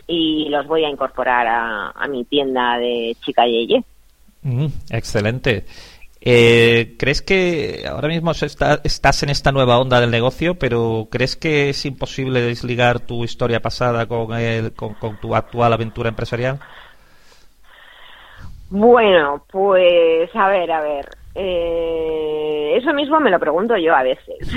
y 0.07 0.49
los 0.49 0.67
voy 0.67 0.85
a 0.85 0.89
incorporar 0.91 1.47
a, 1.49 2.07
mi 2.09 2.25
tienda 2.25 2.79
de 2.79 3.17
Chica 3.21 3.47
Yeye. 3.47 3.83
Mm, 4.43 4.67
excelente. 4.91 5.65
Eh, 6.27 6.97
¿Crees 6.99 7.21
que 7.21 7.85
ahora 7.87 8.09
mismo 8.09 8.33
estás 8.33 9.23
en 9.23 9.29
esta 9.29 9.53
nueva 9.53 9.79
onda 9.79 10.01
del 10.01 10.11
negocio, 10.11 10.55
pero 10.59 11.09
crees 11.11 11.37
que 11.37 11.69
es 11.69 11.85
imposible 11.85 12.41
desligar 12.41 13.01
tu 13.01 13.25
historia 13.25 13.61
pasada 13.61 14.07
con, 14.07 14.29
con, 14.75 15.21
tu 15.21 15.35
actual 15.35 15.73
aventura 15.73 16.09
empresarial? 16.09 16.61
Bueno, 18.71 19.45
pues 19.51 20.35
a 20.35 20.49
ver, 20.49 20.73
a 20.73 20.81
ver. 20.81 21.09
Eh, 21.35 22.75
eso 22.77 22.93
mismo 22.95 23.21
me 23.21 23.31
lo 23.31 23.39
pregunto 23.39 23.77
yo 23.77 23.95
a 23.95 24.03
veces. 24.03 24.51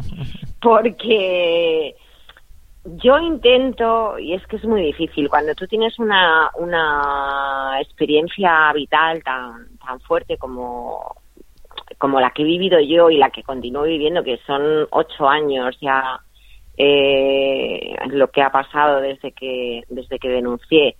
Porque 0.60 1.94
yo 2.84 3.18
intento, 3.18 4.18
y 4.18 4.34
es 4.34 4.46
que 4.46 4.56
es 4.56 4.64
muy 4.64 4.82
difícil, 4.82 5.28
cuando 5.28 5.54
tú 5.54 5.66
tienes 5.66 5.98
una, 5.98 6.50
una 6.56 7.78
experiencia 7.80 8.72
vital 8.72 9.22
tan, 9.22 9.76
tan 9.78 10.00
fuerte 10.00 10.36
como, 10.36 11.14
como 11.98 12.20
la 12.20 12.30
que 12.30 12.42
he 12.42 12.44
vivido 12.46 12.80
yo 12.80 13.10
y 13.10 13.18
la 13.18 13.30
que 13.30 13.44
continúo 13.44 13.84
viviendo, 13.84 14.24
que 14.24 14.38
son 14.46 14.88
ocho 14.90 15.28
años 15.28 15.76
ya 15.80 16.20
eh, 16.76 17.94
lo 18.08 18.30
que 18.30 18.42
ha 18.42 18.50
pasado 18.50 19.00
desde 19.00 19.32
que, 19.32 19.84
desde 19.88 20.18
que 20.18 20.28
denuncié 20.28 20.96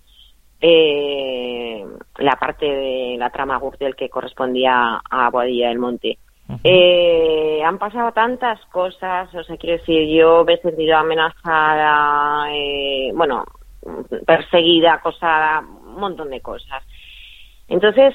eh, 0.61 1.83
la 2.19 2.37
parte 2.37 2.65
de 2.65 3.15
la 3.17 3.29
trama 3.29 3.59
Gürtel 3.59 3.97
que 3.97 4.09
correspondía 4.09 5.01
a 5.09 5.29
Boadilla 5.29 5.67
del 5.67 5.79
Monte. 5.79 6.19
Eh, 6.63 7.61
han 7.65 7.77
pasado 7.77 8.11
tantas 8.11 8.59
cosas, 8.65 9.33
o 9.33 9.43
sea, 9.43 9.57
quiero 9.57 9.77
decir, 9.77 10.07
yo 10.15 10.43
me 10.45 10.53
he 10.53 10.61
sentido 10.61 10.97
amenazada, 10.97 12.47
eh, 12.51 13.11
bueno, 13.13 13.45
perseguida, 14.25 14.93
acosada, 14.93 15.61
un 15.61 15.99
montón 15.99 16.29
de 16.29 16.41
cosas. 16.41 16.83
Entonces, 17.67 18.13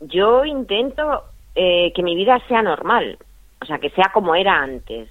yo 0.00 0.44
intento 0.44 1.24
eh, 1.54 1.92
que 1.94 2.02
mi 2.02 2.14
vida 2.14 2.40
sea 2.48 2.62
normal, 2.62 3.18
o 3.62 3.66
sea, 3.66 3.78
que 3.78 3.90
sea 3.90 4.10
como 4.12 4.34
era 4.34 4.60
antes. 4.60 5.08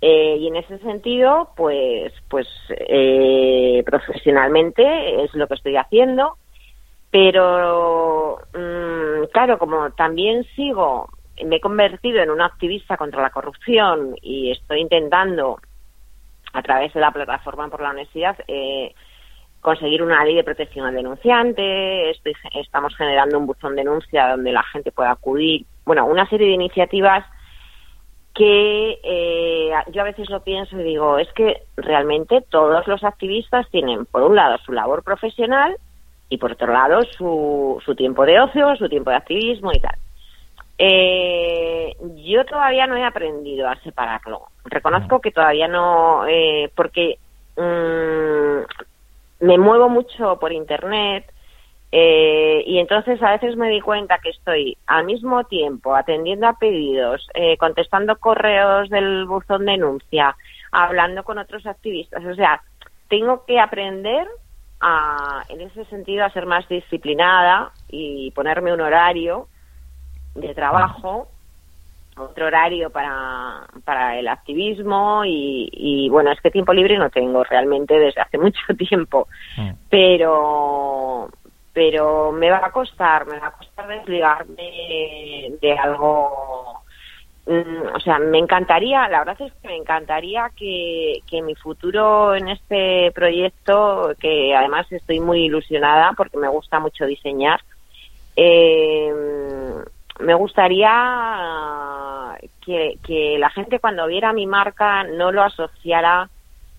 Eh, 0.00 0.36
y 0.38 0.46
en 0.46 0.56
ese 0.56 0.78
sentido, 0.78 1.50
pues, 1.56 2.12
pues 2.28 2.46
eh, 2.70 3.82
profesionalmente 3.84 5.24
es 5.24 5.34
lo 5.34 5.48
que 5.48 5.54
estoy 5.54 5.76
haciendo, 5.76 6.36
pero 7.10 8.38
mm, 8.54 9.24
claro, 9.32 9.58
como 9.58 9.90
también 9.90 10.44
sigo, 10.54 11.08
me 11.44 11.56
he 11.56 11.60
convertido 11.60 12.20
en 12.20 12.30
una 12.30 12.46
activista 12.46 12.96
contra 12.96 13.22
la 13.22 13.30
corrupción 13.30 14.16
y 14.22 14.50
estoy 14.50 14.80
intentando 14.80 15.60
a 16.52 16.62
través 16.62 16.92
de 16.94 17.00
la 17.00 17.10
plataforma 17.10 17.68
por 17.68 17.82
la 17.82 17.90
honestidad 17.90 18.36
eh, 18.48 18.94
conseguir 19.60 20.02
una 20.02 20.24
ley 20.24 20.34
de 20.34 20.44
protección 20.44 20.86
al 20.86 20.94
denunciante, 20.94 22.10
estoy, 22.10 22.32
estamos 22.54 22.96
generando 22.96 23.38
un 23.38 23.46
buzón 23.46 23.76
denuncia 23.76 24.28
donde 24.28 24.52
la 24.52 24.62
gente 24.62 24.92
pueda 24.92 25.10
acudir, 25.10 25.66
bueno, 25.84 26.06
una 26.06 26.28
serie 26.28 26.46
de 26.46 26.54
iniciativas 26.54 27.24
que 28.34 29.00
eh, 29.02 29.70
yo 29.92 30.00
a 30.00 30.04
veces 30.04 30.30
lo 30.30 30.44
pienso 30.44 30.78
y 30.78 30.84
digo, 30.84 31.18
es 31.18 31.30
que 31.32 31.62
realmente 31.76 32.40
todos 32.48 32.86
los 32.86 33.02
activistas 33.02 33.68
tienen, 33.70 34.06
por 34.06 34.22
un 34.22 34.36
lado, 34.36 34.58
su 34.58 34.72
labor 34.72 35.02
profesional 35.02 35.76
y 36.28 36.38
por 36.38 36.52
otro 36.52 36.72
lado, 36.72 37.00
su, 37.16 37.82
su 37.84 37.96
tiempo 37.96 38.24
de 38.24 38.38
ocio, 38.40 38.76
su 38.76 38.88
tiempo 38.88 39.10
de 39.10 39.16
activismo 39.16 39.72
y 39.72 39.80
tal. 39.80 39.96
Eh, 40.78 41.96
yo 42.16 42.44
todavía 42.44 42.86
no 42.86 42.96
he 42.96 43.04
aprendido 43.04 43.68
a 43.68 43.76
separarlo. 43.80 44.46
Reconozco 44.64 45.20
que 45.20 45.32
todavía 45.32 45.66
no, 45.66 46.26
eh, 46.28 46.70
porque 46.74 47.18
mm, 47.56 49.44
me 49.44 49.58
muevo 49.58 49.88
mucho 49.88 50.38
por 50.38 50.52
Internet, 50.52 51.32
eh, 51.90 52.62
y 52.66 52.78
entonces 52.78 53.22
a 53.22 53.32
veces 53.32 53.56
me 53.56 53.70
di 53.70 53.80
cuenta 53.80 54.18
que 54.18 54.30
estoy 54.30 54.76
al 54.86 55.04
mismo 55.04 55.44
tiempo 55.44 55.94
atendiendo 55.94 56.46
a 56.46 56.58
pedidos, 56.58 57.26
eh, 57.34 57.56
contestando 57.56 58.16
correos 58.16 58.90
del 58.90 59.24
buzón 59.24 59.64
denuncia, 59.64 60.36
hablando 60.70 61.24
con 61.24 61.38
otros 61.38 61.66
activistas. 61.66 62.24
O 62.24 62.34
sea, 62.34 62.62
tengo 63.08 63.44
que 63.46 63.58
aprender 63.58 64.26
a, 64.80 65.44
en 65.48 65.62
ese 65.62 65.84
sentido, 65.86 66.24
a 66.24 66.30
ser 66.30 66.44
más 66.44 66.68
disciplinada 66.68 67.72
y 67.88 68.30
ponerme 68.32 68.72
un 68.72 68.82
horario 68.82 69.48
de 70.34 70.54
trabajo, 70.54 71.28
otro 72.16 72.46
horario 72.46 72.90
para, 72.90 73.66
para 73.84 74.18
el 74.18 74.28
activismo 74.28 75.24
y, 75.24 75.68
y 75.72 76.08
bueno, 76.08 76.32
es 76.32 76.40
que 76.40 76.50
tiempo 76.50 76.72
libre 76.72 76.98
no 76.98 77.10
tengo 77.10 77.44
realmente 77.44 77.98
desde 77.98 78.20
hace 78.20 78.38
mucho 78.38 78.60
tiempo, 78.76 79.28
mm. 79.56 79.70
pero 79.88 81.30
pero 81.78 82.32
me 82.32 82.50
va 82.50 82.66
a 82.66 82.72
costar, 82.72 83.24
me 83.26 83.38
va 83.38 83.46
a 83.46 83.52
costar 83.52 83.86
desligarme 83.86 85.52
de 85.60 85.78
algo. 85.80 86.82
Mm, 87.46 87.94
o 87.94 88.00
sea, 88.00 88.18
me 88.18 88.38
encantaría, 88.38 89.08
la 89.08 89.20
verdad 89.20 89.36
es 89.46 89.52
que 89.62 89.68
me 89.68 89.76
encantaría 89.76 90.50
que, 90.56 91.20
que 91.30 91.40
mi 91.40 91.54
futuro 91.54 92.34
en 92.34 92.48
este 92.48 93.12
proyecto, 93.12 94.12
que 94.18 94.56
además 94.56 94.90
estoy 94.90 95.20
muy 95.20 95.44
ilusionada 95.44 96.14
porque 96.16 96.36
me 96.36 96.48
gusta 96.48 96.80
mucho 96.80 97.06
diseñar, 97.06 97.60
eh, 98.34 99.12
me 100.20 100.34
gustaría 100.34 100.88
que, 102.64 102.98
que 103.02 103.36
la 103.38 103.50
gente 103.50 103.80
cuando 103.80 104.06
viera 104.06 104.32
mi 104.32 104.46
marca 104.46 105.04
no 105.04 105.32
lo 105.32 105.42
asociara 105.42 106.28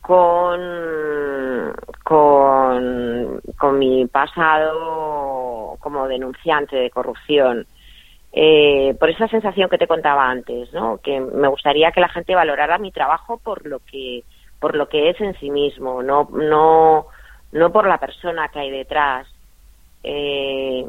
con, 0.02 1.74
con, 2.04 3.42
con 3.58 3.80
mi 3.80 4.06
pasado 4.08 5.78
como 5.80 6.08
denunciante 6.08 6.76
de 6.76 6.90
corrupción. 6.90 7.66
Eh, 8.32 8.96
por 9.00 9.10
esa 9.10 9.28
sensación 9.28 9.70
que 9.70 9.80
te 9.80 9.88
contaba 9.88 10.30
antes, 10.30 10.72
¿no? 10.72 11.00
Que 11.00 11.20
me 11.20 11.48
gustaría 11.48 11.92
que 11.92 12.02
la 12.02 12.10
gente 12.10 12.36
valorara 12.36 12.78
mi 12.78 12.92
trabajo 12.92 13.38
por 13.38 13.66
lo 13.66 13.80
que 13.80 14.24
por 14.60 14.76
lo 14.76 14.90
que 14.90 15.10
es 15.10 15.20
en 15.22 15.34
sí 15.40 15.50
mismo, 15.50 16.04
no 16.04 16.28
no 16.32 17.08
no 17.52 17.72
por 17.72 17.88
la 17.88 17.98
persona 17.98 18.50
que 18.50 18.60
hay 18.60 18.70
detrás. 18.70 19.28
Eh, 20.04 20.86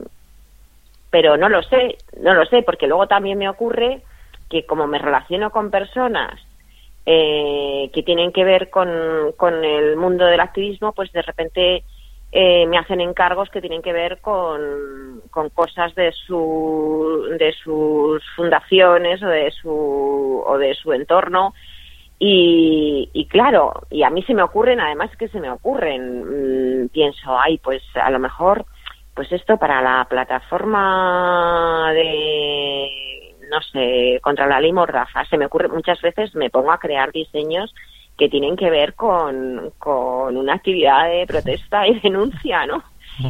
pero 1.11 1.37
no 1.37 1.49
lo 1.49 1.63
sé, 1.63 1.97
no 2.21 2.35
lo 2.35 2.45
sé, 2.47 2.63
porque 2.63 2.87
luego 2.87 3.07
también 3.07 3.39
me 3.39 3.49
ocurre 3.49 4.03
que 4.49 4.65
como 4.67 4.87
me 4.87 4.99
relaciono 4.99 5.51
con 5.51 5.71
personas 5.71 6.41
eh, 7.07 7.91
que 7.93 8.03
tienen 8.03 8.33
que 8.33 8.45
ver 8.45 8.71
con, 8.71 9.33
con, 9.37 9.65
el 9.65 9.97
mundo 9.97 10.27
del 10.27 10.41
activismo, 10.41 10.93
pues 10.93 11.11
de 11.13 11.23
repente 11.23 11.85
eh, 12.33 12.67
me 12.67 12.79
hacen 12.79 13.01
encargos 13.01 13.49
que 13.51 13.61
tienen 13.61 13.83
que 13.83 13.93
ver 13.93 14.21
con, 14.21 15.23
con 15.31 15.49
cosas 15.51 15.95
de, 15.95 16.13
su, 16.13 17.27
de 17.39 17.53
sus 17.53 18.23
fundaciones 18.37 19.23
o 19.23 19.27
de 19.27 19.51
su, 19.51 20.45
o 20.47 20.59
de 20.59 20.75
su 20.75 20.93
entorno. 20.93 21.55
Y, 22.19 23.09
y, 23.15 23.27
claro, 23.27 23.73
y 23.91 24.03
a 24.03 24.11
mí 24.11 24.23
se 24.25 24.35
me 24.35 24.43
ocurren, 24.43 24.79
además 24.79 25.11
que 25.17 25.29
se 25.29 25.41
me 25.41 25.51
ocurren, 25.51 26.85
mm, 26.85 26.89
pienso, 26.91 27.39
ay, 27.39 27.57
pues 27.59 27.83
a 27.95 28.11
lo 28.11 28.19
mejor, 28.19 28.67
pues 29.15 29.31
esto 29.33 29.57
para 29.57 29.83
la 29.83 30.07
plataforma 30.09 31.91
de 31.93 33.11
no 33.51 33.61
sé, 33.63 34.21
contra 34.23 34.47
la 34.47 34.61
ley 34.61 34.73
Mordaza. 34.73 35.25
Se 35.27 35.37
me 35.37 35.47
ocurre, 35.47 35.69
muchas 35.69 36.01
veces 36.01 36.35
me 36.35 36.51
pongo 36.51 36.71
a 36.73 36.79
crear 36.79 37.13
diseños 37.13 37.75
que 38.17 38.29
tienen 38.29 38.57
que 38.57 38.71
ver 38.71 38.95
con, 38.95 39.73
con 39.79 40.37
una 40.37 40.55
actividad 40.55 41.11
de 41.11 41.27
protesta 41.27 41.87
y 41.87 41.99
denuncia, 42.01 42.65
¿no? 42.67 42.83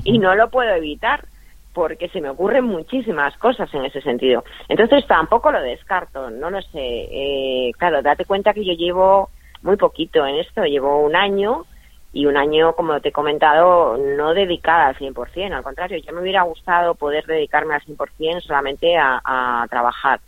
Y 0.04 0.18
no 0.18 0.34
lo 0.34 0.50
puedo 0.50 0.70
evitar 0.74 1.24
porque 1.72 2.08
se 2.08 2.20
me 2.20 2.28
ocurren 2.28 2.64
muchísimas 2.64 3.36
cosas 3.38 3.72
en 3.74 3.84
ese 3.84 4.00
sentido. 4.02 4.44
Entonces 4.68 5.06
tampoco 5.06 5.50
lo 5.50 5.60
descarto, 5.62 6.30
no 6.30 6.50
lo 6.50 6.60
sé. 6.62 6.78
Eh, 7.10 7.70
claro, 7.78 8.02
date 8.02 8.24
cuenta 8.24 8.52
que 8.52 8.64
yo 8.64 8.72
llevo 8.72 9.30
muy 9.62 9.76
poquito 9.76 10.26
en 10.26 10.36
esto, 10.36 10.64
llevo 10.64 11.00
un 11.00 11.16
año 11.16 11.64
y 12.12 12.26
un 12.26 12.36
año, 12.36 12.74
como 12.74 13.00
te 13.00 13.10
he 13.10 13.12
comentado, 13.12 13.96
no 13.96 14.34
dedicada 14.34 14.88
al 14.88 14.96
100%, 14.96 15.52
al 15.52 15.62
contrario, 15.62 15.98
ya 15.98 16.12
me 16.12 16.20
hubiera 16.20 16.42
gustado 16.42 16.94
poder 16.94 17.24
dedicarme 17.26 17.74
al 17.74 17.82
100% 17.82 18.40
solamente 18.40 18.96
a, 18.96 19.20
a 19.24 19.66
trabajar. 19.68 20.20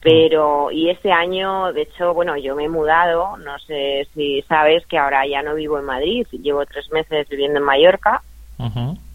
Pero, 0.00 0.70
y 0.70 0.90
este 0.90 1.10
año, 1.10 1.72
de 1.72 1.82
hecho, 1.82 2.12
bueno, 2.14 2.36
yo 2.36 2.54
me 2.54 2.64
he 2.64 2.68
mudado, 2.68 3.36
no 3.38 3.58
sé 3.60 4.06
si 4.14 4.42
sabes 4.42 4.86
que 4.86 4.98
ahora 4.98 5.26
ya 5.26 5.42
no 5.42 5.54
vivo 5.54 5.78
en 5.78 5.84
Madrid, 5.84 6.26
llevo 6.30 6.64
tres 6.66 6.90
meses 6.92 7.28
viviendo 7.28 7.58
en 7.58 7.64
Mallorca 7.64 8.22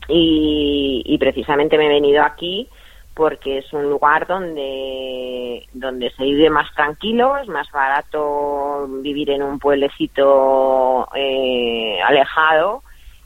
y, 0.08 1.01
y 1.06 1.17
precisamente 1.17 1.77
me 1.77 1.86
he 1.86 1.89
venido 1.89 2.23
aquí 2.23 2.67
porque 3.13 3.60
es 3.60 3.74
un 3.74 3.89
lugar 3.89 4.26
donde, 4.26 5.67
donde 5.74 6.10
se 6.12 6.24
vive 6.24 6.50
más 6.50 6.74
tranquilo, 6.74 7.38
es 7.38 7.47
más 7.47 7.69
barato 7.71 8.88
vivir 9.02 9.32
en 9.32 9.43
un 9.43 9.60
pueblecito 9.60 11.08
eh, 11.15 12.00
alejado 12.02 12.84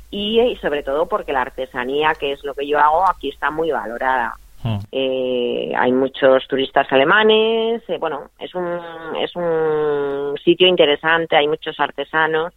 y, 0.09 0.57
sobre 0.61 0.83
todo 0.83 1.07
porque 1.07 1.33
la 1.33 1.41
artesanía, 1.41 2.13
que 2.19 2.31
es 2.31 2.43
lo 2.43 2.53
que 2.53 2.67
yo 2.67 2.79
hago, 2.79 3.09
aquí 3.09 3.29
está 3.29 3.51
muy 3.51 3.71
valorada. 3.71 4.35
Hmm. 4.63 4.79
Eh, 4.91 5.73
hay 5.77 5.91
muchos 5.91 6.47
turistas 6.47 6.91
alemanes, 6.91 7.83
eh, 7.87 7.97
bueno, 7.99 8.29
es 8.39 8.55
un, 8.55 8.79
es 9.19 9.35
un 9.35 10.35
sitio 10.43 10.67
interesante, 10.67 11.35
hay 11.35 11.47
muchos 11.47 11.79
artesanos 11.79 12.53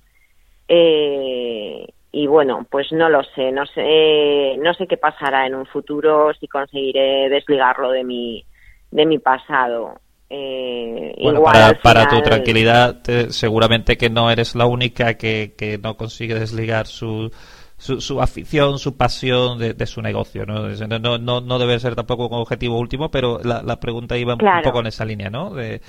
eh, 0.68 1.86
y 2.10 2.26
bueno, 2.26 2.66
pues 2.70 2.90
no 2.92 3.08
lo 3.08 3.22
sé, 3.34 3.52
no 3.52 3.66
sé, 3.66 4.56
no 4.58 4.72
sé 4.74 4.86
qué 4.86 4.96
pasará 4.96 5.46
en 5.46 5.54
un 5.54 5.66
futuro 5.66 6.32
si 6.40 6.48
conseguiré 6.48 7.28
desligarlo 7.28 7.90
de 7.90 8.04
mi, 8.04 8.44
de 8.90 9.06
mi 9.06 9.18
pasado. 9.18 10.00
Eh, 10.30 11.14
igual 11.18 11.78
para, 11.82 12.06
tu 12.06 12.20
tranquilidad, 12.20 13.02
seguramente 13.28 13.96
que 13.96 14.10
no 14.10 14.30
eres 14.30 14.54
la 14.54 14.66
única 14.66 15.14
que, 15.14 15.54
que 15.56 15.78
no 15.78 15.96
consigue 15.96 16.34
desligar 16.34 16.86
su, 16.86 17.30
su, 17.78 18.20
afición, 18.20 18.78
su 18.78 18.96
pasión 18.96 19.58
de, 19.58 19.86
su 19.86 20.02
negocio. 20.02 20.44
¿no? 20.46 20.68
No, 20.98 21.18
no, 21.18 21.40
no 21.40 21.58
debe 21.58 21.78
ser 21.78 21.94
tampoco 21.94 22.26
un 22.26 22.40
objetivo 22.40 22.78
último, 22.78 23.10
pero 23.10 23.38
la, 23.42 23.62
la 23.62 23.80
pregunta 23.80 24.16
iba 24.16 24.34
un 24.34 24.62
poco 24.62 24.80
en 24.80 24.86
esa 24.86 25.04
línea, 25.04 25.30
¿no? 25.30 25.54
De, 25.54 25.80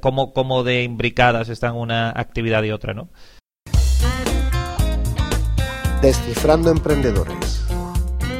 cómo, 0.00 0.32
cómo 0.32 0.62
de 0.62 0.82
imbricadas 0.82 1.48
están 1.48 1.76
una 1.76 2.10
actividad 2.10 2.62
y 2.62 2.70
otra, 2.70 2.94
¿no? 2.94 3.08
Descifrando 6.02 6.70
Emprendedores 6.70 7.66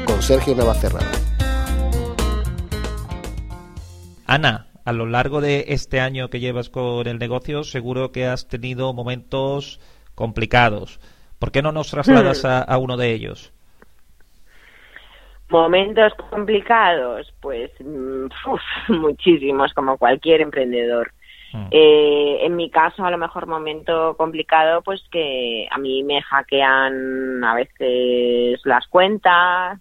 con 0.07 0.19
Sergio 0.23 0.55
Navacerrada. 0.55 1.11
Ana, 4.25 4.65
a 4.83 4.91
lo 4.91 5.05
largo 5.05 5.41
de 5.41 5.65
este 5.67 5.99
año 5.99 6.29
que 6.29 6.39
llevas 6.39 6.71
con 6.71 7.05
el 7.05 7.19
negocio, 7.19 7.63
seguro 7.63 8.11
que 8.11 8.25
has 8.25 8.47
tenido 8.47 8.93
momentos 8.93 9.79
complicados. 10.15 10.99
¿Por 11.37 11.51
qué 11.51 11.61
no 11.61 11.71
nos 11.71 11.91
trasladas 11.91 12.45
a, 12.45 12.77
uno 12.79 12.97
de 12.97 13.11
ellos? 13.11 13.53
Momentos 15.49 16.13
complicados, 16.31 17.31
pues 17.41 17.69
mm, 17.79 18.25
muchísimos, 18.89 19.71
como 19.75 19.99
cualquier 19.99 20.41
emprendedor. 20.41 21.11
Mm. 21.53 21.67
Eh, 21.71 22.45
en 22.45 22.55
mi 22.55 22.69
caso, 22.69 23.03
a 23.03 23.11
lo 23.11 23.17
mejor 23.17 23.47
momento 23.47 24.15
complicado, 24.17 24.81
pues 24.81 25.01
que 25.11 25.67
a 25.69 25.77
mí 25.77 26.03
me 26.03 26.21
hackean 26.21 27.43
a 27.43 27.55
veces 27.55 28.59
las 28.65 28.87
cuentas. 28.87 29.79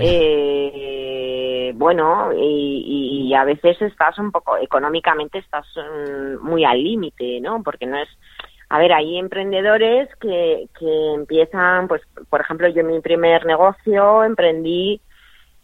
Eh, 0.00 1.72
bueno, 1.74 2.30
y, 2.34 3.34
a 3.34 3.44
veces 3.44 3.80
estás 3.82 4.18
un 4.18 4.32
poco, 4.32 4.56
económicamente 4.56 5.38
estás 5.38 5.66
mm, 5.76 6.42
muy 6.42 6.64
al 6.64 6.82
límite, 6.82 7.40
¿no? 7.42 7.62
Porque 7.62 7.84
no 7.84 7.98
es, 7.98 8.08
a 8.70 8.78
ver, 8.78 8.94
hay 8.94 9.18
emprendedores 9.18 10.08
que, 10.16 10.68
que 10.78 11.14
empiezan, 11.14 11.88
pues, 11.88 12.00
por 12.30 12.40
ejemplo, 12.40 12.68
yo 12.68 12.80
en 12.80 12.86
mi 12.86 13.00
primer 13.00 13.44
negocio 13.44 14.24
emprendí 14.24 15.02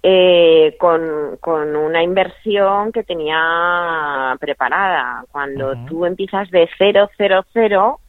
eh, 0.03 0.77
con, 0.81 1.37
con, 1.41 1.77
una 1.77 2.03
inversión 2.03 2.91
que 2.91 3.05
tenía 3.05 4.37
preparada. 4.41 5.25
Cuando 5.31 5.75
tú 5.87 6.05
empiezas 6.05 6.51
de 6.51 6.69
cero, 6.77 7.09
cero, 7.17 7.45
cero 7.53 8.01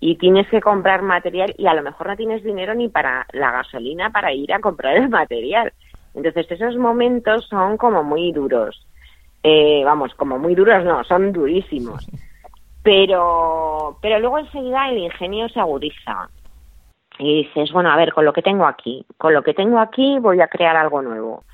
y 0.00 0.16
tienes 0.16 0.48
que 0.48 0.60
comprar 0.60 1.02
material 1.02 1.54
y 1.56 1.66
a 1.66 1.74
lo 1.74 1.82
mejor 1.82 2.08
no 2.08 2.16
tienes 2.16 2.42
dinero 2.42 2.74
ni 2.74 2.88
para 2.88 3.26
la 3.32 3.50
gasolina 3.52 4.10
para 4.10 4.32
ir 4.32 4.52
a 4.52 4.60
comprar 4.60 4.96
el 4.96 5.08
material. 5.08 5.72
Entonces 6.14 6.50
esos 6.50 6.76
momentos 6.76 7.46
son 7.48 7.76
como 7.76 8.02
muy 8.02 8.32
duros. 8.32 8.86
Eh, 9.42 9.82
vamos, 9.84 10.14
como 10.14 10.38
muy 10.38 10.54
duros 10.54 10.84
no, 10.84 11.04
son 11.04 11.32
durísimos. 11.32 12.06
Pero, 12.82 13.98
pero 14.02 14.18
luego 14.18 14.38
enseguida 14.38 14.90
el 14.90 14.98
ingenio 14.98 15.48
se 15.48 15.60
agudiza 15.60 16.28
y 17.20 17.44
dices, 17.44 17.70
bueno, 17.70 17.90
a 17.90 17.96
ver, 17.96 18.12
con 18.12 18.24
lo 18.24 18.32
que 18.32 18.42
tengo 18.42 18.66
aquí, 18.66 19.04
con 19.18 19.34
lo 19.34 19.42
que 19.42 19.52
tengo 19.52 19.78
aquí 19.78 20.18
voy 20.18 20.40
a 20.40 20.48
crear 20.48 20.74
algo 20.76 21.02
nuevo. 21.02 21.44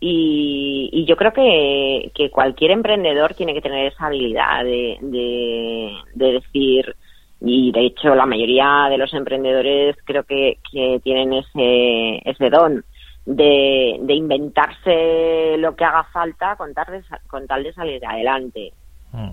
Y, 0.00 1.04
yo 1.06 1.16
creo 1.16 1.32
que, 1.32 2.10
que, 2.12 2.28
cualquier 2.30 2.72
emprendedor 2.72 3.34
tiene 3.34 3.54
que 3.54 3.60
tener 3.60 3.86
esa 3.86 4.06
habilidad 4.06 4.64
de, 4.64 4.98
de, 5.00 6.32
decir, 6.32 6.96
y 7.40 7.70
de 7.70 7.86
hecho 7.86 8.12
la 8.16 8.26
mayoría 8.26 8.88
de 8.90 8.98
los 8.98 9.14
emprendedores 9.14 9.96
creo 10.04 10.24
que, 10.24 10.58
que 10.72 11.00
tienen 11.04 11.32
ese, 11.34 12.28
ese 12.28 12.50
don 12.50 12.84
de, 13.24 13.98
de 14.00 14.14
inventarse 14.14 15.56
lo 15.58 15.76
que 15.76 15.84
haga 15.84 16.02
falta 16.12 16.56
con 16.56 16.74
tal 16.74 16.86
de, 16.86 17.04
con 17.28 17.46
tal 17.46 17.62
de 17.62 17.72
salir 17.72 18.04
adelante. 18.04 18.72
Mm. 19.12 19.30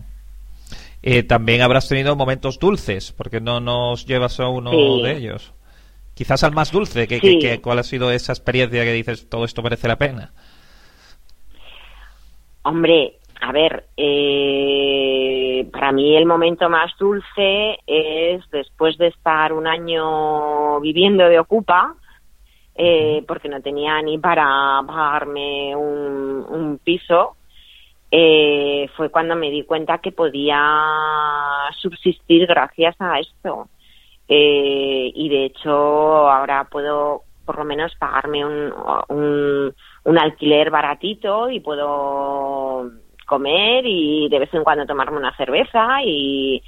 Eh, 1.02 1.24
también 1.24 1.62
habrás 1.64 1.90
tenido 1.90 2.16
momentos 2.16 2.60
dulces, 2.60 3.12
porque 3.12 3.42
no 3.42 3.60
nos 3.60 4.06
llevas 4.06 4.40
a 4.40 4.50
uno 4.50 4.70
de 5.02 5.14
ellos 5.14 5.56
quizás 6.20 6.44
al 6.44 6.52
más 6.52 6.70
dulce, 6.74 7.08
que, 7.08 7.62
¿cuál 7.62 7.80
ha 7.80 7.84
sido 7.84 8.12
esa 8.12 8.34
experiencia 8.34 8.84
que 8.84 8.92
dices, 8.92 9.30
todo 9.30 9.46
esto 9.46 9.64
merece 9.64 9.88
la 9.88 9.96
pena? 9.96 10.34
Hombre, 12.64 13.14
a 13.40 13.54
ver, 13.54 13.86
eh, 13.96 15.66
para 15.72 15.94
mí 15.94 16.18
el 16.18 16.26
momento 16.26 16.70
más 16.70 16.92
dulce 17.00 17.78
es 17.88 18.44
después 18.52 18.98
de 18.98 19.08
estar 19.08 19.54
un 19.54 19.66
año 19.66 20.82
viviendo 20.82 21.24
de 21.24 21.40
Ocupa, 21.40 21.96
eh, 22.76 23.24
porque 23.26 23.48
no 23.48 23.62
tenía 23.62 24.02
ni 24.02 24.18
para 24.18 24.82
pagarme 24.86 25.74
un, 25.74 26.82
piso, 26.84 27.38
eh, 28.12 28.90
fue 28.98 29.10
cuando 29.10 29.38
me 29.38 29.50
di 29.50 29.64
cuenta 29.64 30.00
que 30.00 30.12
podía 30.12 30.60
subsistir 31.78 32.46
gracias 32.46 32.98
a 33.00 33.22
esto. 33.22 33.70
Eh, 34.32 35.12
y 35.16 35.28
de 35.28 35.46
hecho 35.46 35.72
ahora 35.72 36.68
puedo 36.70 37.24
por 37.46 37.58
lo 37.58 37.66
menos 37.66 37.96
pagarme 37.96 38.46
un, 38.46 39.74
un, 40.06 40.20
alquiler 40.20 40.70
baratito 40.70 41.50
y 41.50 41.60
puedo 41.60 42.92
comer 43.26 43.84
y 43.88 44.30
de 44.30 44.38
vez 44.38 44.54
en 44.54 44.64
cuando 44.64 44.86
tomarme 44.86 45.18
una 45.18 45.36
cerveza 45.36 46.04
y 46.06 46.62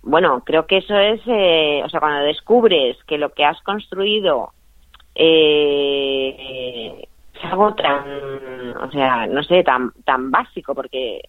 bueno, 0.00 0.42
creo 0.44 0.66
que 0.66 0.78
eso 0.78 0.96
es, 0.96 1.20
eh, 1.26 1.82
o 1.84 1.88
sea, 1.90 2.00
cuando 2.00 2.24
descubres 2.24 2.96
que 3.06 3.18
lo 3.18 3.34
que 3.34 3.44
has 3.44 3.60
construido 3.62 4.52
eh, 5.14 7.06
es 7.34 7.44
algo 7.44 7.74
tan, 7.74 8.76
o 8.82 8.90
sea, 8.90 9.26
no 9.26 9.42
sé, 9.42 9.62
tan, 9.62 9.92
tan 10.04 10.30
básico, 10.30 10.74
porque 10.74 11.20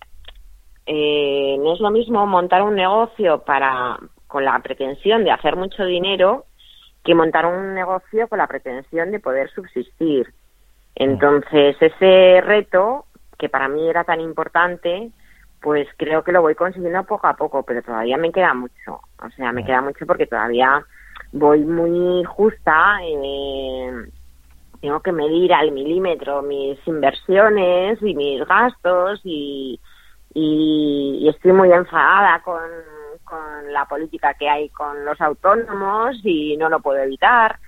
eh, 0.86 1.58
no 1.60 1.74
es 1.74 1.80
lo 1.80 1.90
mismo 1.90 2.26
montar 2.26 2.64
un 2.64 2.76
negocio 2.76 3.44
para, 3.44 3.98
con 4.36 4.44
la 4.44 4.60
pretensión 4.60 5.24
de 5.24 5.32
hacer 5.32 5.56
mucho 5.56 5.86
dinero 5.86 6.44
que 7.06 7.16
montar 7.16 7.46
un 7.46 7.74
negocio 7.74 8.28
con 8.28 8.40
la 8.40 8.48
pretensión 8.48 9.10
de 9.12 9.22
poder 9.22 9.50
subsistir. 9.52 10.28
Entonces, 10.94 11.78
ese 11.80 12.42
reto, 12.42 13.06
que 13.40 13.48
para 13.48 13.70
mí 13.70 13.90
era 13.90 14.04
tan 14.04 14.20
importante, 14.20 15.10
pues 15.62 15.88
creo 15.96 16.26
que 16.26 16.34
lo 16.34 16.42
voy 16.42 16.54
consiguiendo 16.54 17.06
poco 17.06 17.28
a 17.28 17.38
poco, 17.38 17.64
pero 17.64 17.82
todavía 17.82 18.18
me 18.18 18.34
queda 18.34 18.54
mucho. 18.54 19.00
O 19.24 19.30
sea, 19.38 19.54
me 19.54 19.64
queda 19.64 19.80
mucho 19.80 20.06
porque 20.06 20.28
todavía 20.28 20.84
voy 21.32 21.62
muy 21.62 22.26
justa. 22.26 22.98
Eh, 23.04 24.10
tengo 24.82 25.00
que 25.00 25.14
medir 25.14 25.54
al 25.54 25.72
milímetro 25.72 26.42
mis 26.42 26.78
inversiones 26.86 28.02
y 28.02 28.14
mis 28.14 28.46
gastos 28.46 29.22
y, 29.24 29.80
y 30.34 31.26
estoy 31.30 31.54
muy 31.54 31.72
enfadada 31.72 32.42
con 32.42 32.60
con 33.36 33.74
la 33.74 33.86
política 33.86 34.34
que 34.34 34.50
hay 34.50 34.70
con 34.70 35.04
los 35.06 35.20
autónomos 35.20 36.18
y 36.24 36.56
no 36.58 36.70
lo 36.70 36.80
puedo 36.80 37.00
evitar. 37.00 37.60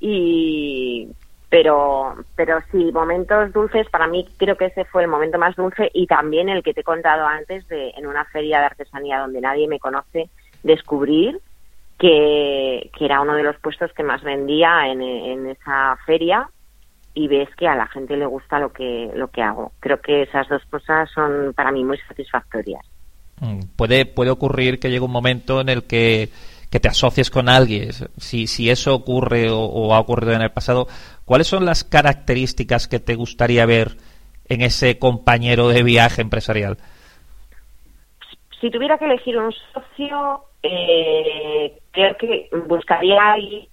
Y 0.00 1.08
pero 1.48 2.14
pero 2.34 2.58
sí 2.70 2.90
momentos 2.92 3.52
dulces 3.52 3.88
para 3.88 4.06
mí 4.06 4.26
creo 4.36 4.56
que 4.56 4.66
ese 4.66 4.84
fue 4.84 5.02
el 5.02 5.08
momento 5.08 5.38
más 5.38 5.54
dulce 5.56 5.90
y 5.94 6.06
también 6.06 6.48
el 6.48 6.62
que 6.62 6.74
te 6.74 6.80
he 6.80 6.84
contado 6.84 7.26
antes 7.26 7.66
de 7.68 7.90
en 7.96 8.06
una 8.06 8.24
feria 8.26 8.58
de 8.58 8.66
artesanía 8.66 9.20
donde 9.20 9.40
nadie 9.40 9.68
me 9.68 9.78
conoce 9.78 10.30
descubrir 10.62 11.40
que, 11.98 12.90
que 12.96 13.04
era 13.04 13.20
uno 13.20 13.34
de 13.34 13.44
los 13.44 13.56
puestos 13.60 13.92
que 13.92 14.02
más 14.02 14.22
vendía 14.22 14.88
en, 14.88 15.00
en 15.00 15.46
esa 15.46 15.96
feria 16.04 16.50
y 17.14 17.28
ves 17.28 17.48
que 17.56 17.68
a 17.68 17.76
la 17.76 17.86
gente 17.86 18.16
le 18.16 18.26
gusta 18.26 18.58
lo 18.58 18.72
que 18.72 19.12
lo 19.14 19.28
que 19.28 19.42
hago. 19.42 19.72
Creo 19.78 20.00
que 20.00 20.22
esas 20.22 20.48
dos 20.48 20.64
cosas 20.66 21.08
son 21.10 21.54
para 21.54 21.70
mí 21.70 21.84
muy 21.84 21.98
satisfactorias 21.98 22.84
puede, 23.76 24.06
puede 24.06 24.30
ocurrir 24.30 24.78
que 24.78 24.88
llegue 24.88 25.04
un 25.04 25.10
momento 25.10 25.60
en 25.60 25.68
el 25.68 25.84
que, 25.84 26.30
te 26.70 26.88
asocies 26.88 27.30
con 27.30 27.48
alguien. 27.48 27.92
Si, 28.16 28.48
si 28.48 28.68
eso 28.68 28.94
ocurre 28.94 29.48
o, 29.48 29.94
ha 29.94 30.00
ocurrido 30.00 30.32
en 30.32 30.42
el 30.42 30.50
pasado, 30.50 30.88
¿cuáles 31.24 31.46
son 31.46 31.64
las 31.64 31.84
características 31.84 32.88
que 32.88 32.98
te 32.98 33.14
gustaría 33.14 33.64
ver 33.64 33.96
en 34.48 34.60
ese 34.60 34.98
compañero 34.98 35.68
de 35.68 35.84
viaje 35.84 36.20
empresarial? 36.20 36.78
Si 38.60 38.70
tuviera 38.70 38.98
que 38.98 39.04
elegir 39.04 39.38
un 39.38 39.52
socio, 39.72 40.44
eh, 40.62 41.78
creo 41.92 42.16
que 42.16 42.48
buscaría 42.66 43.34
alguien 43.34 43.68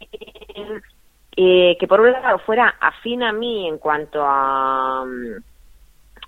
eh, 1.38 1.78
que 1.80 1.88
por 1.88 2.02
un 2.02 2.12
lado 2.12 2.40
fuera 2.40 2.76
afín 2.80 3.24
a 3.24 3.32
mí 3.32 3.68
en 3.68 3.78
cuanto 3.78 4.22
a 4.22 5.06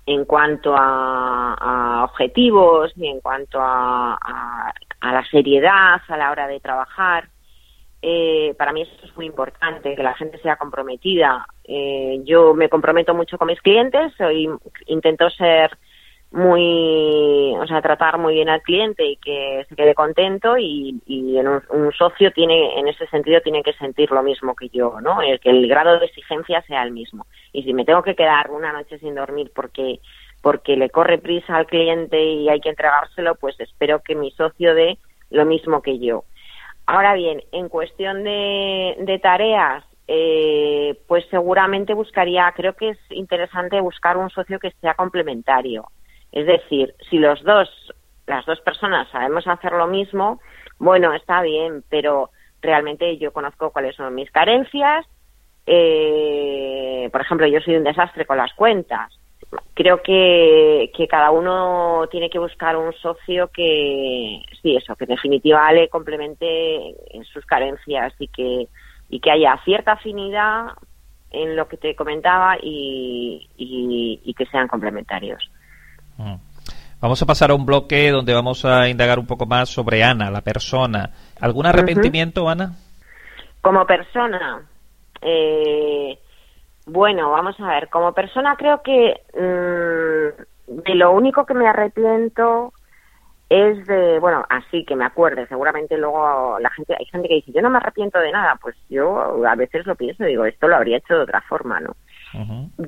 en 0.06 0.24
cuanto 0.24 0.74
a, 0.76 2.04
objetivos 2.04 2.92
y 2.96 3.06
en 3.06 3.20
cuanto 3.20 3.58
a, 3.60 4.72
la 5.02 5.24
seriedad 5.30 6.00
a 6.08 6.16
la 6.16 6.30
hora 6.30 6.46
de 6.46 6.60
trabajar. 6.60 7.28
Eh, 8.00 8.54
para 8.58 8.72
mí 8.72 8.82
eso 8.82 8.92
es 9.02 9.16
muy 9.16 9.26
importante, 9.26 9.94
que 9.94 10.02
la 10.02 10.14
gente 10.14 10.38
sea 10.38 10.56
comprometida. 10.56 11.46
Eh, 11.64 12.20
yo 12.24 12.54
me 12.54 12.68
comprometo 12.68 13.14
mucho 13.14 13.38
con 13.38 13.48
mis 13.48 13.60
clientes, 13.60 14.12
soy, 14.18 14.48
intento 14.86 15.30
ser 15.30 15.70
muy, 16.34 17.54
o 17.56 17.66
sea, 17.68 17.80
tratar 17.80 18.18
muy 18.18 18.34
bien 18.34 18.48
al 18.48 18.60
cliente 18.60 19.06
y 19.06 19.16
que 19.16 19.64
se 19.68 19.76
quede 19.76 19.94
contento 19.94 20.58
y, 20.58 21.00
un, 21.08 21.92
socio 21.96 22.32
tiene, 22.32 22.78
en 22.78 22.88
ese 22.88 23.06
sentido, 23.06 23.40
tiene 23.40 23.62
que 23.62 23.72
sentir 23.74 24.10
lo 24.10 24.22
mismo 24.22 24.56
que 24.56 24.68
yo, 24.68 25.00
¿no? 25.00 25.22
El, 25.22 25.38
que 25.38 25.50
el 25.50 25.68
grado 25.68 26.00
de 26.00 26.06
exigencia 26.06 26.60
sea 26.62 26.82
el 26.82 26.90
mismo. 26.90 27.26
Y 27.52 27.62
si 27.62 27.72
me 27.72 27.84
tengo 27.84 28.02
que 28.02 28.16
quedar 28.16 28.50
una 28.50 28.72
noche 28.72 28.98
sin 28.98 29.14
dormir 29.14 29.52
porque 29.54 30.00
porque 30.42 30.76
le 30.76 30.90
corre 30.90 31.16
prisa 31.16 31.56
al 31.56 31.66
cliente 31.66 32.22
y 32.22 32.50
hay 32.50 32.60
que 32.60 32.68
entregárselo, 32.68 33.36
pues 33.36 33.58
espero 33.60 34.02
que 34.02 34.14
mi 34.14 34.30
socio 34.32 34.74
dé 34.74 34.98
lo 35.30 35.46
mismo 35.46 35.80
que 35.80 35.98
yo. 35.98 36.24
Ahora 36.84 37.14
bien, 37.14 37.42
en 37.52 37.70
cuestión 37.70 38.24
de, 38.24 38.94
de 38.98 39.18
tareas, 39.20 39.84
eh, 40.06 41.00
pues 41.08 41.24
seguramente 41.30 41.94
buscaría, 41.94 42.52
creo 42.54 42.74
que 42.74 42.90
es 42.90 42.98
interesante 43.08 43.80
buscar 43.80 44.18
un 44.18 44.28
socio 44.28 44.58
que 44.58 44.72
sea 44.82 44.92
complementario. 44.92 45.86
Es 46.34 46.46
decir, 46.46 46.92
si 47.08 47.18
los 47.18 47.40
dos, 47.44 47.70
las 48.26 48.44
dos 48.44 48.60
personas 48.60 49.08
sabemos 49.10 49.46
hacer 49.46 49.72
lo 49.72 49.86
mismo, 49.86 50.40
bueno, 50.80 51.14
está 51.14 51.42
bien, 51.42 51.84
pero 51.88 52.30
realmente 52.60 53.16
yo 53.18 53.32
conozco 53.32 53.70
cuáles 53.70 53.94
son 53.94 54.12
mis 54.16 54.32
carencias. 54.32 55.06
Eh, 55.64 57.08
por 57.12 57.20
ejemplo, 57.20 57.46
yo 57.46 57.60
soy 57.60 57.76
un 57.76 57.84
desastre 57.84 58.26
con 58.26 58.36
las 58.36 58.52
cuentas. 58.54 59.16
Creo 59.74 60.02
que, 60.02 60.90
que 60.96 61.06
cada 61.06 61.30
uno 61.30 62.08
tiene 62.10 62.28
que 62.28 62.40
buscar 62.40 62.76
un 62.76 62.92
socio 62.94 63.48
que, 63.54 64.42
sí, 64.60 64.74
eso, 64.74 64.96
que 64.96 65.04
en 65.04 65.10
definitiva 65.10 65.70
le 65.72 65.88
complemente 65.88 67.16
en 67.16 67.24
sus 67.26 67.46
carencias 67.46 68.12
y 68.18 68.26
que, 68.26 68.66
y 69.08 69.20
que 69.20 69.30
haya 69.30 69.56
cierta 69.64 69.92
afinidad 69.92 70.66
en 71.30 71.54
lo 71.54 71.68
que 71.68 71.76
te 71.76 71.94
comentaba 71.94 72.56
y, 72.60 73.48
y 73.56 74.34
que 74.34 74.46
sean 74.46 74.66
complementarios. 74.66 75.48
Vamos 77.00 77.22
a 77.22 77.26
pasar 77.26 77.50
a 77.50 77.54
un 77.54 77.66
bloque 77.66 78.10
donde 78.10 78.32
vamos 78.32 78.64
a 78.64 78.88
indagar 78.88 79.18
un 79.18 79.26
poco 79.26 79.46
más 79.46 79.68
sobre 79.68 80.02
Ana, 80.02 80.30
la 80.30 80.40
persona. 80.40 81.10
¿Algún 81.40 81.66
arrepentimiento, 81.66 82.48
Ana? 82.48 82.72
Como 83.60 83.86
persona, 83.86 84.62
eh, 85.20 86.18
bueno, 86.86 87.30
vamos 87.30 87.58
a 87.60 87.66
ver, 87.66 87.88
como 87.88 88.12
persona 88.12 88.56
creo 88.56 88.82
que 88.82 89.20
mm, 89.34 90.82
de 90.82 90.94
lo 90.94 91.12
único 91.12 91.46
que 91.46 91.54
me 91.54 91.66
arrepiento 91.68 92.72
es 93.48 93.86
de, 93.86 94.18
bueno, 94.18 94.44
así 94.48 94.84
que 94.84 94.96
me 94.96 95.04
acuerde, 95.04 95.46
seguramente 95.46 95.96
luego 95.96 96.58
la 96.58 96.70
gente, 96.70 96.94
hay 96.98 97.04
gente 97.06 97.28
que 97.28 97.34
dice, 97.34 97.52
yo 97.52 97.62
no 97.62 97.70
me 97.70 97.78
arrepiento 97.78 98.18
de 98.18 98.32
nada, 98.32 98.58
pues 98.60 98.76
yo 98.88 99.46
a 99.46 99.54
veces 99.54 99.86
lo 99.86 99.94
pienso, 99.94 100.24
digo, 100.24 100.44
esto 100.44 100.68
lo 100.68 100.76
habría 100.76 100.98
hecho 100.98 101.14
de 101.14 101.22
otra 101.22 101.40
forma, 101.42 101.80
¿no? 101.80 101.94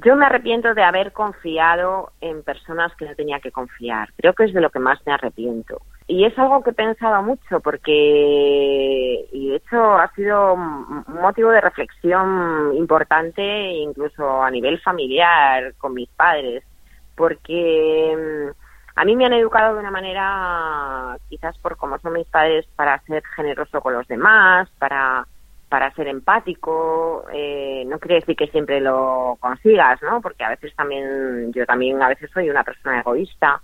Yo 0.05 0.17
me 0.17 0.27
arrepiento 0.27 0.75
de 0.75 0.83
haber 0.83 1.13
confiado 1.13 2.11
en 2.21 2.43
personas 2.43 2.95
que 2.97 3.07
no 3.07 3.15
tenía 3.15 3.39
que 3.41 3.53
confiar, 3.53 4.13
creo 4.17 4.33
que 4.35 4.45
es 4.45 4.53
de 4.53 4.61
lo 4.61 4.71
que 4.71 4.79
más 4.79 4.99
me 5.07 5.13
arrepiento. 5.13 5.81
Y 6.09 6.25
es 6.25 6.39
algo 6.39 6.63
que 6.63 6.71
he 6.71 6.75
pensado 6.75 7.23
mucho 7.23 7.61
porque, 7.61 9.27
y 9.33 9.51
de 9.51 9.57
hecho 9.57 9.93
ha 9.95 10.13
sido 10.15 10.55
un 10.55 11.05
motivo 11.21 11.51
de 11.51 11.61
reflexión 11.61 12.75
importante 12.77 13.43
incluso 13.43 14.43
a 14.43 14.51
nivel 14.51 14.81
familiar 14.81 15.75
con 15.79 15.95
mis 15.95 16.09
padres, 16.11 16.65
porque 17.17 18.53
a 18.95 19.05
mí 19.05 19.15
me 19.15 19.27
han 19.27 19.33
educado 19.35 19.75
de 19.75 19.81
una 19.81 19.91
manera, 19.91 21.19
quizás 21.29 21.57
por 21.59 21.77
cómo 21.77 21.99
son 21.99 22.15
mis 22.15 22.27
padres, 22.29 22.67
para 22.77 22.99
ser 23.03 23.23
generoso 23.35 23.81
con 23.81 23.93
los 23.93 24.07
demás, 24.09 24.69
para, 24.79 25.27
para 25.69 25.93
ser 25.95 26.09
empático. 26.09 27.25
Eh, 27.33 27.85
no 27.87 27.99
quiere 27.99 28.17
decir 28.17 28.37
que 28.37 28.49
siempre 28.49 28.81
lo 28.81 29.37
consigas, 29.41 30.01
¿no? 30.03 30.21
Porque 30.21 30.45
a 30.45 30.51
veces 30.51 30.75
también, 30.75 31.53
yo 31.53 31.67
también 31.67 32.03
a 32.03 32.09
veces 32.09 32.31
soy 32.33 32.51
una 32.51 32.65
persona 32.65 33.01
egoísta. 33.01 33.61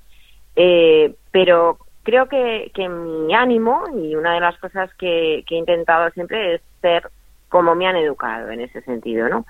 Eh, 0.57 1.15
pero 1.31 1.79
creo 2.03 2.29
que, 2.29 2.71
que 2.75 2.88
mi 2.88 3.35
ánimo 3.35 3.85
y 3.95 4.15
una 4.15 4.35
de 4.35 4.41
las 4.41 4.59
cosas 4.59 4.93
que, 4.95 5.45
que 5.47 5.55
he 5.55 5.59
intentado 5.59 6.11
siempre 6.11 6.55
es 6.55 6.62
ser 6.81 7.11
como 7.49 7.75
me 7.75 7.87
han 7.87 7.97
educado 7.97 8.51
en 8.51 8.61
ese 8.61 8.81
sentido, 8.83 9.29
¿no? 9.29 9.45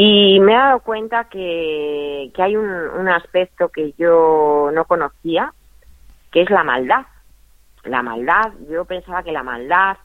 Y 0.00 0.38
me 0.38 0.52
he 0.52 0.56
dado 0.56 0.78
cuenta 0.78 1.24
que, 1.24 2.30
hay 2.38 2.56
un, 2.56 3.08
aspecto 3.08 3.68
que 3.70 3.94
yo 3.98 4.70
no 4.72 4.84
conocía, 4.84 5.52
que 6.30 6.42
es 6.42 6.50
la 6.50 6.62
maldad. 6.62 7.04
La 7.82 8.00
maldad, 8.04 8.52
yo 8.70 8.84
pensaba 8.84 9.24
que 9.24 9.32
la 9.32 9.42
maldad 9.42 9.96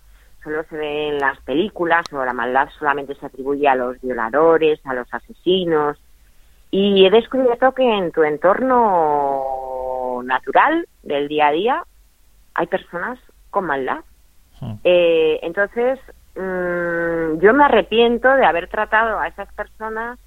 solo 0.43 0.63
se 0.65 0.75
ve 0.75 1.09
en 1.09 1.19
las 1.19 1.39
películas 1.41 2.05
o 2.11 2.23
la 2.23 2.33
maldad 2.33 2.69
solamente 2.77 3.15
se 3.15 3.25
atribuye 3.25 3.67
a 3.67 3.75
los 3.75 3.99
violadores, 4.01 4.79
a 4.85 4.93
los 4.93 5.11
asesinos. 5.13 5.97
Y 6.71 7.05
he 7.05 7.09
descubierto 7.09 7.71
que 7.73 7.83
en 7.83 8.11
tu 8.11 8.23
entorno 8.23 9.43
natural 10.23 10.87
del 11.03 11.27
día 11.27 11.47
a 11.47 11.51
día 11.51 11.83
hay 12.55 12.67
personas 12.67 13.19
con 13.49 13.65
maldad. 13.65 13.99
Hmm. 14.59 14.75
Eh, 14.83 15.39
entonces, 15.43 15.99
Mm, 16.35 17.39
yo 17.41 17.53
me 17.53 17.65
arrepiento 17.65 18.27
de 18.35 18.45
haber 18.45 18.67
tratado 18.67 19.19
a 19.19 19.27
esas 19.27 19.51
personas 19.53 20.17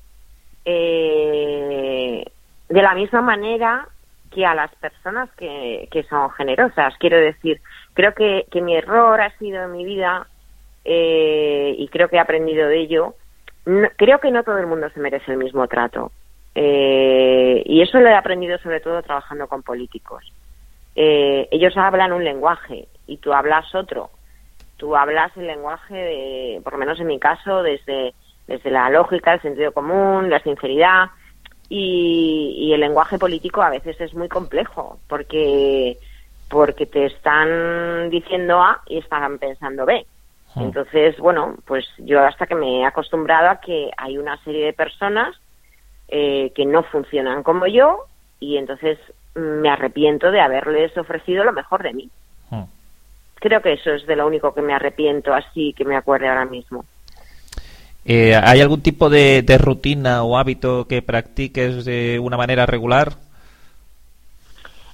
eh, 0.65 2.25
de 2.69 2.83
la 2.83 2.95
misma 2.95 3.23
manera 3.23 3.89
que 4.31 4.45
a 4.45 4.55
las 4.55 4.75
personas 4.77 5.31
que, 5.37 5.89
que 5.91 6.03
son 6.05 6.31
generosas. 6.31 6.95
Quiero 6.99 7.19
decir, 7.19 7.61
creo 7.95 8.15
que, 8.15 8.47
que, 8.51 8.61
mi 8.61 8.77
error 8.77 9.21
ha 9.21 9.37
sido 9.39 9.65
en 9.65 9.73
mi 9.73 9.85
vida 9.85 10.27
eh, 10.85 11.75
y 11.79 11.89
creo 11.89 12.09
que 12.09 12.17
he 12.17 12.21
aprendido 12.21 12.69
de 12.69 12.81
ello. 12.81 13.15
creo 13.97 14.19
que 14.19 14.31
no 14.31 14.43
todo 14.43 14.59
el 14.59 14.67
mundo 14.67 14.89
se 14.91 15.01
merece 15.01 15.33
el 15.33 15.39
mismo 15.39 15.67
trato. 15.69 16.13
Eh, 16.55 17.63
y 17.67 17.83
eso 17.83 18.01
lo 18.01 18.09
he 18.09 18.15
aprendido 18.15 18.59
sobre 18.59 18.81
todo 18.81 19.03
trabajando 19.03 19.47
con 19.47 19.63
políticos. 19.63 20.25
ellos 20.95 21.77
hablan 21.77 22.13
un 22.13 22.25
lenguaje 22.25 22.89
y 23.07 23.19
tú 23.19 23.33
hablas 23.33 23.75
otro 23.75 24.11
tú 24.77 24.97
hablas 24.97 25.37
el 25.37 25.47
lenguaje, 25.47 25.95
de, 25.95 26.61
por 26.63 26.75
lo 26.75 26.79
menos 26.79 27.01
en 27.01 27.07
mi 27.07 27.19
caso, 27.19 27.63
desde, 27.63 28.15
desde 28.47 28.71
la 28.71 28.91
lógica, 28.91 29.35
el 29.35 29.43
sentido 29.43 29.73
común, 29.73 30.31
la 30.31 30.41
sinceridad, 30.41 31.07
y, 31.69 32.73
el 32.73 32.81
lenguaje 32.81 33.19
político 33.19 33.63
a 33.63 33.71
veces 33.71 34.01
es 34.01 34.15
muy 34.15 34.29
complejo, 34.29 34.99
porque, 35.09 35.97
porque 36.49 36.87
te 36.87 37.07
están 37.07 38.11
diciendo 38.11 38.61
A 38.61 38.83
y 38.87 38.99
están 38.99 39.39
pensando 39.39 39.87
B. 39.87 40.07
Hmm. 40.55 40.63
Entonces, 40.63 41.17
bueno, 41.19 41.55
pues 41.67 41.87
yo 41.99 42.23
hasta 42.25 42.47
que 42.47 42.55
me 42.55 42.81
he 42.81 42.85
acostumbrado 42.85 43.49
a 43.49 43.61
que 43.61 43.91
hay 43.97 44.19
una 44.19 44.37
serie 44.45 44.67
de 44.67 44.73
personas 44.73 45.35
eh, 46.09 46.53
que 46.55 46.67
no 46.67 46.83
funcionan 46.85 47.43
como 47.43 47.67
yo 47.67 48.05
y 48.39 48.57
entonces 48.57 48.99
me 49.35 49.69
arrepiento 49.69 50.31
de 50.31 50.41
haberles 50.41 50.97
ofrecido 50.97 51.45
lo 51.45 51.53
mejor 51.53 51.83
de 51.83 51.95
mí. 51.95 52.11
Hmm 52.51 52.65
creo 53.41 53.61
que 53.61 53.75
eso 53.75 53.93
es 53.93 54.07
de 54.07 54.17
lo 54.17 54.27
único 54.27 54.55
que 54.55 54.63
me 54.63 54.75
arrepiento 54.75 55.35
así 55.35 55.73
que 55.73 55.85
me 55.85 55.97
acuerde 55.97 56.29
ahora 56.29 56.45
mismo. 56.45 56.85
Eh, 58.09 58.37
¿Hay 58.37 58.61
algún 58.61 58.83
tipo 58.83 59.11
de, 59.11 59.43
rutina 59.59 60.23
o 60.23 60.39
hábito 60.39 60.87
que 60.87 61.03
practiques 61.03 61.85
de 61.85 62.21
una 62.21 62.37
manera 62.37 62.65
regular? 62.65 63.15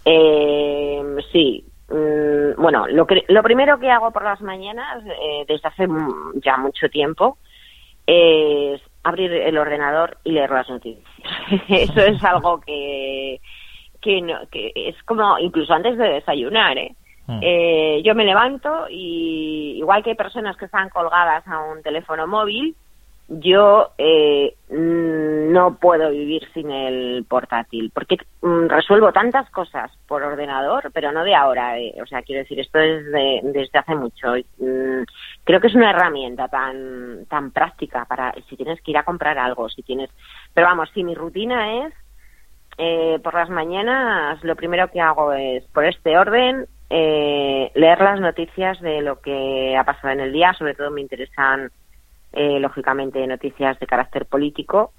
Eh, 0.05 1.03
sí. 1.31 1.63
Mm, 1.91 2.61
bueno, 2.61 2.87
lo, 2.89 3.07
que, 3.07 3.25
lo 3.29 3.43
primero 3.43 3.79
que 3.79 3.91
hago 3.91 4.11
por 4.13 4.25
las 4.25 4.41
mañanas, 4.41 5.05
eh, 5.05 5.45
desde 5.47 5.69
hace 5.69 5.87
ya 6.43 6.57
mucho 6.57 6.89
tiempo, 6.89 7.37
es 8.07 8.81
abrir 9.05 9.31
el 9.31 9.59
ordenador 9.59 10.17
y 10.25 10.33
leer 10.33 10.51
las 10.51 10.71
noticias. 10.71 11.07
Eso 11.69 12.01
es 12.01 12.25
algo 12.25 12.61
que, 12.63 13.43
que, 14.01 14.23
no, 14.23 14.39
que 14.51 14.73
es 14.75 14.97
como 15.03 15.39
incluso 15.39 15.75
antes 15.75 15.99
de 15.99 16.09
desayunar, 16.09 16.79
¿eh? 16.79 16.95
Mm. 17.27 17.41
Eh, 17.43 18.03
yo 18.05 18.15
me 18.15 18.25
levanto 18.25 18.87
y 18.91 19.75
igual 19.77 20.03
que 20.03 20.11
hay 20.11 20.17
personas 20.17 20.57
que 20.57 20.65
están 20.65 20.89
colgadas 20.89 21.47
a 21.47 21.61
un 21.61 21.83
teléfono 21.83 22.27
móvil, 22.27 22.75
yo 23.41 23.93
eh, 23.99 24.55
mm, 24.71 25.53
no 25.53 25.79
puedo 25.79 26.11
vivir 26.11 26.43
sin 26.53 26.71
el 26.71 27.25
portátil 27.29 27.91
porque 27.95 28.17
mm, 28.43 28.69
resuelvo 28.69 29.13
tantas 29.13 29.49
cosas 29.51 29.91
por 30.07 30.23
ordenador, 30.23 30.91
pero 30.93 31.13
no 31.13 31.25
de 31.25 31.35
ahora. 31.35 31.79
Eh. 31.79 31.95
o 32.03 32.07
sea, 32.07 32.23
quiero 32.23 32.43
decir, 32.43 32.61
esto 32.61 32.79
es 32.79 33.05
desde 33.13 33.79
hace 33.79 33.95
mucho. 33.95 34.35
creo 35.45 35.61
que 35.61 35.67
es 35.67 35.75
una 35.75 35.91
herramienta 35.91 36.49
tan 36.49 37.27
tan 37.27 37.51
práctica 37.51 38.05
para 38.05 38.33
si 38.49 38.57
tienes 38.57 38.81
que 38.83 38.91
ir 38.91 38.99
a 38.99 39.05
comprar 39.05 39.39
algo, 39.39 39.69
si 39.69 39.83
tienes. 39.83 40.11
Pero 40.55 40.67
vamos, 40.67 40.91
si 40.95 41.05
mi 41.05 41.15
rutina 41.15 41.87
es 41.87 41.95
por 43.23 43.35
las 43.35 43.51
mañanas, 43.51 44.43
lo 44.45 44.57
primero 44.57 44.91
que 44.91 45.01
hago 45.01 45.33
es 45.33 45.65
por 45.67 45.85
este 45.85 46.19
orden 46.19 46.67
eh, 46.95 47.71
leer 47.75 48.03
las 48.03 48.21
noticias 48.21 48.79
de 48.83 49.01
lo 49.01 49.19
que 49.23 49.75
ha 49.75 49.83
pasado 49.83 50.13
en 50.13 50.21
el 50.21 50.31
día, 50.31 50.53
sobre 50.53 50.75
todo 50.75 50.91
me 50.91 51.01
interesan, 51.01 51.71
eh, 52.33 52.59
lógicamente, 52.61 53.27
noticias 53.27 53.79
de 53.79 53.87
carácter 53.87 54.27
político 54.27 54.93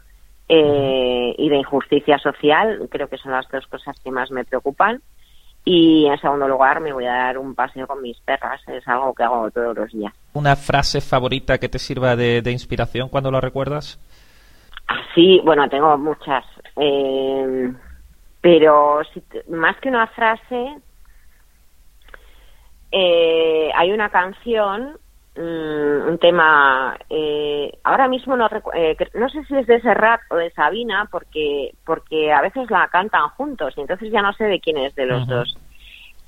eh, 0.48 1.36
y 1.38 1.50
de 1.50 1.58
injusticia 1.58 2.17
social, 2.19 2.88
creo 2.89 3.08
que 3.08 3.17
son 3.17 3.32
las 3.32 3.48
dos 3.50 3.65
cosas 3.67 4.00
que 4.04 4.12
más 4.12 4.32
me 4.32 4.46
preocupan. 4.46 5.02
Y 5.65 6.06
en 6.08 6.19
segundo 6.19 6.48
lugar, 6.48 6.82
me 6.82 6.91
voy 6.91 7.06
a 7.06 7.13
dar 7.13 7.38
un 7.38 7.56
paseo 7.56 7.88
con 7.88 8.02
mis 8.02 8.19
perras, 8.19 8.62
es 8.67 8.86
algo 8.88 9.13
que 9.13 9.24
hago 9.24 9.50
todos 9.50 9.78
los 9.78 9.91
días. 9.91 10.13
¿Una 10.34 10.58
frase 10.58 11.00
favorita 11.00 11.58
que 11.58 11.69
te 11.69 11.80
sirva 11.80 12.17
de, 12.17 12.52
inspiración 12.52 13.08
cuando 13.08 13.32
lo 13.32 13.39
recuerdas? 13.39 13.98
Sí, 15.15 15.39
bueno, 15.46 15.69
tengo 15.69 15.98
muchas. 15.98 16.43
pero 18.41 19.02
más 19.48 19.78
que 19.80 19.88
una 19.88 20.08
frase, 20.08 20.82
eh, 22.96 23.72
hay 23.74 23.91
una 23.91 24.10
canción, 24.10 25.00
mm, 25.36 26.08
un 26.10 26.17
tema, 26.19 26.98
eh, 27.10 27.72
ahora 27.84 28.08
mismo 28.08 28.36
no, 28.36 28.48
eh, 28.74 28.96
no 29.13 29.30
sé 29.30 29.43
si 29.46 29.56
es 29.56 29.67
de 29.67 29.82
Serrat 29.82 30.22
o 30.30 30.36
de 30.36 30.52
Sabina, 30.52 31.08
porque, 31.12 31.74
porque 31.86 32.32
a 32.32 32.41
veces 32.41 32.69
la 32.69 32.88
cantan 32.88 33.30
juntos 33.30 33.74
y 33.78 33.82
entonces 33.82 34.12
ya 34.12 34.22
no 34.22 34.34
sé 34.34 34.46
de 34.46 34.60
quién 34.60 34.78
es 34.78 34.96
de 34.96 35.06
los 35.06 35.28
dos, 35.28 35.58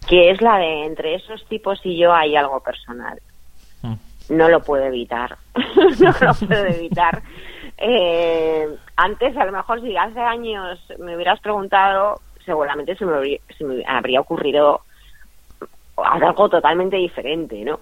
que 0.08 0.32
es 0.32 0.42
la 0.42 0.58
de 0.58 0.86
entre 0.86 1.16
esos 1.16 1.46
tipos 1.48 1.80
y 1.84 1.98
yo 1.98 2.14
hay 2.14 2.36
algo 2.36 2.60
personal. 2.62 3.20
Mm. 3.82 3.96
No 4.30 4.50
lo 4.50 4.62
puedo 4.62 4.84
evitar, 4.86 5.38
no 6.00 6.16
lo 6.22 6.34
puedo 6.34 6.66
evitar. 6.66 7.22
antes, 8.96 9.38
a 9.38 9.46
lo 9.46 9.52
mejor, 9.52 9.82
si 9.82 9.96
hace 9.96 10.20
años 10.20 10.80
me 11.00 11.16
hubieras 11.16 11.40
preguntado, 11.40 12.22
seguramente 12.46 12.96
se 12.96 13.06
me 13.06 13.40
se 13.58 13.64
me 13.64 13.84
habría 13.86 14.22
ocurrido 14.22 14.82
algo 15.98 16.50
totalmente 16.50 16.98
diferente, 16.98 17.64
¿no? 17.64 17.80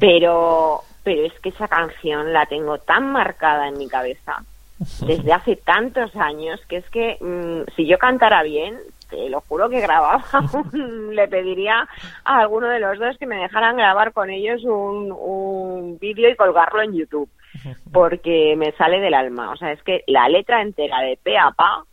Pero, 0.00 0.82
pero 1.02 1.26
es 1.26 1.32
que 1.40 1.50
esa 1.50 1.68
canción 1.68 2.32
la 2.32 2.46
tengo 2.46 2.78
tan 2.78 3.12
marcada 3.12 3.68
en 3.68 3.78
mi 3.78 3.88
cabeza 3.88 4.44
desde 5.06 5.32
hace 5.32 5.56
tantos 5.56 6.14
años 6.16 6.60
que 6.68 6.78
es 6.78 6.90
que 6.90 7.16
mm, 7.20 7.70
si 7.76 7.86
yo 7.86 7.98
cantara 7.98 8.42
bien, 8.42 8.76
te 9.08 9.28
lo 9.28 9.40
juro 9.42 9.68
que 9.68 9.80
grababa, 9.80 10.24
le 10.72 11.28
pediría 11.28 11.88
a 12.24 12.38
alguno 12.38 12.68
de 12.68 12.80
los 12.80 12.98
dos 12.98 13.16
que 13.18 13.26
me 13.26 13.36
dejaran 13.36 13.76
grabar 13.76 14.12
con 14.12 14.30
ellos 14.30 14.64
un, 14.64 15.12
un 15.12 15.98
vídeo 15.98 16.28
y 16.28 16.36
colgarlo 16.36 16.82
en 16.82 16.94
YouTube, 16.94 17.28
porque 17.92 18.54
me 18.56 18.72
sale 18.72 19.00
del 19.00 19.14
alma. 19.14 19.52
O 19.52 19.56
sea, 19.56 19.72
es 19.72 19.82
que 19.82 20.02
la 20.06 20.28
letra 20.28 20.62
entera 20.62 21.00
de 21.00 21.18
pe 21.22 21.38
a 21.38 21.50
pa 21.50 21.84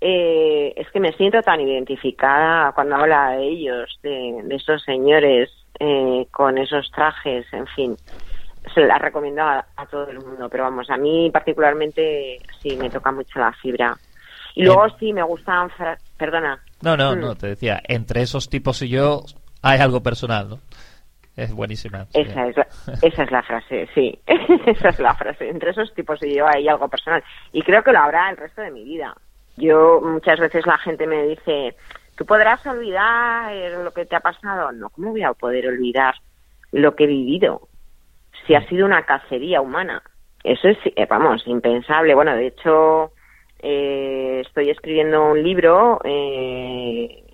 eh, 0.00 0.72
es 0.76 0.90
que 0.90 1.00
me 1.00 1.12
siento 1.12 1.42
tan 1.42 1.60
identificada 1.60 2.72
cuando 2.72 2.96
habla 2.96 3.32
de 3.32 3.48
ellos, 3.48 3.98
de, 4.02 4.42
esos 4.50 4.82
señores 4.82 5.50
eh, 5.80 6.26
con 6.30 6.58
esos 6.58 6.90
trajes, 6.90 7.46
en 7.52 7.66
fin. 7.68 7.96
Se 8.74 8.82
la 8.82 8.98
recomiendo 8.98 9.42
a, 9.42 9.64
todo 9.90 10.08
el 10.10 10.20
mundo, 10.20 10.48
pero 10.50 10.64
vamos, 10.64 10.90
a 10.90 10.98
mí 10.98 11.30
particularmente 11.32 12.38
sí 12.60 12.76
me 12.76 12.90
toca 12.90 13.10
mucho 13.10 13.38
la 13.38 13.50
fibra. 13.52 13.96
Y 14.54 14.64
luego 14.64 14.86
sí 14.98 15.12
me 15.12 15.22
gustan, 15.22 15.70
perdona. 16.18 16.62
No, 16.82 16.96
no, 16.96 17.16
mm. 17.16 17.20
no, 17.20 17.34
te 17.34 17.48
decía, 17.48 17.80
entre 17.88 18.20
esos 18.20 18.50
tipos 18.50 18.82
y 18.82 18.90
yo 18.90 19.22
hay 19.62 19.80
algo 19.80 20.02
personal, 20.02 20.50
¿no? 20.50 20.60
Es 21.34 21.54
buenísima. 21.54 22.06
Esa, 22.12 22.48
es 22.48 22.56
la, 22.56 22.66
esa 23.02 23.22
es 23.22 23.30
la 23.30 23.42
frase, 23.42 23.88
sí. 23.94 24.18
esa 24.66 24.88
es 24.90 24.98
la 24.98 25.14
frase. 25.14 25.48
Entre 25.48 25.70
esos 25.70 25.94
tipos 25.94 26.22
y 26.22 26.34
yo 26.34 26.46
hay 26.46 26.68
algo 26.68 26.88
personal. 26.88 27.24
Y 27.52 27.62
creo 27.62 27.82
que 27.82 27.92
lo 27.92 28.00
habrá 28.00 28.28
el 28.28 28.36
resto 28.36 28.60
de 28.60 28.70
mi 28.70 28.84
vida. 28.84 29.14
Yo 29.56 30.02
muchas 30.02 30.38
veces 30.38 30.66
la 30.66 30.76
gente 30.78 31.06
me 31.06 31.22
dice, 31.26 31.74
¿tú 32.20 32.26
podrás 32.26 32.64
olvidar 32.66 33.50
lo 33.82 33.92
que 33.92 34.04
te 34.04 34.14
ha 34.14 34.20
pasado? 34.20 34.72
No, 34.72 34.90
¿cómo 34.90 35.12
voy 35.12 35.22
a 35.22 35.32
poder 35.32 35.66
olvidar 35.66 36.14
lo 36.70 36.94
que 36.94 37.04
he 37.04 37.06
vivido? 37.06 37.68
Si 38.46 38.54
ha 38.54 38.68
sido 38.68 38.84
una 38.84 39.06
cacería 39.06 39.62
humana. 39.62 40.02
Eso 40.44 40.68
es, 40.68 40.76
eh, 40.84 41.06
vamos, 41.08 41.42
impensable. 41.46 42.14
Bueno, 42.14 42.36
de 42.36 42.48
hecho, 42.48 43.12
eh, 43.60 44.42
estoy 44.44 44.68
escribiendo 44.68 45.30
un 45.30 45.42
libro 45.42 45.98
eh, 46.04 47.24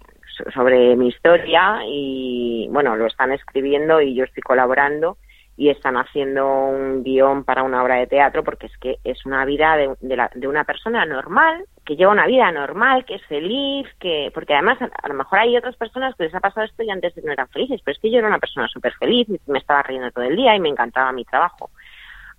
sobre 0.54 0.94
mi 0.94 1.08
historia 1.08 1.80
y, 1.84 2.68
bueno, 2.70 2.94
lo 2.94 3.06
están 3.06 3.32
escribiendo 3.32 4.00
y 4.00 4.14
yo 4.14 4.22
estoy 4.22 4.44
colaborando 4.44 5.16
y 5.56 5.70
están 5.70 5.96
haciendo 5.96 6.46
un 6.46 7.02
guion 7.02 7.44
para 7.44 7.62
una 7.62 7.82
obra 7.82 7.96
de 7.96 8.06
teatro 8.06 8.44
porque 8.44 8.66
es 8.66 8.76
que 8.78 8.98
es 9.04 9.24
una 9.24 9.44
vida 9.46 9.76
de, 9.76 9.96
de, 10.34 10.48
una 10.48 10.64
persona 10.64 11.06
normal, 11.06 11.64
que 11.84 11.96
lleva 11.96 12.12
una 12.12 12.26
vida 12.26 12.52
normal, 12.52 13.06
que 13.06 13.14
es 13.14 13.24
feliz, 13.26 13.86
que 13.98 14.30
porque 14.34 14.52
además 14.52 14.78
a, 14.80 15.08
lo 15.08 15.14
mejor 15.14 15.38
hay 15.38 15.56
otras 15.56 15.76
personas 15.76 16.14
que 16.14 16.24
les 16.24 16.34
ha 16.34 16.40
pasado 16.40 16.66
esto 16.66 16.82
y 16.82 16.90
antes 16.90 17.14
no 17.24 17.32
eran 17.32 17.48
felices, 17.48 17.80
pero 17.82 17.94
es 17.94 18.02
que 18.02 18.10
yo 18.10 18.18
era 18.18 18.28
una 18.28 18.38
persona 18.38 18.68
súper 18.68 18.92
feliz, 18.94 19.28
me 19.46 19.58
estaba 19.58 19.82
riendo 19.82 20.10
todo 20.10 20.24
el 20.24 20.36
día 20.36 20.54
y 20.54 20.60
me 20.60 20.68
encantaba 20.68 21.12
mi 21.12 21.24
trabajo. 21.24 21.70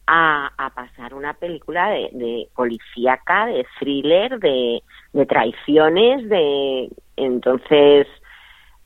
A, 0.10 0.50
a 0.58 0.70
pasar 0.70 1.14
una 1.14 1.34
película 1.34 1.90
de, 1.90 2.10
de 2.14 2.48
policíaca, 2.56 3.48
de 3.48 3.66
thriller, 3.78 4.40
de, 4.40 4.82
de 5.12 5.26
traiciones, 5.26 6.30
de... 6.30 6.88
Entonces, 7.18 8.08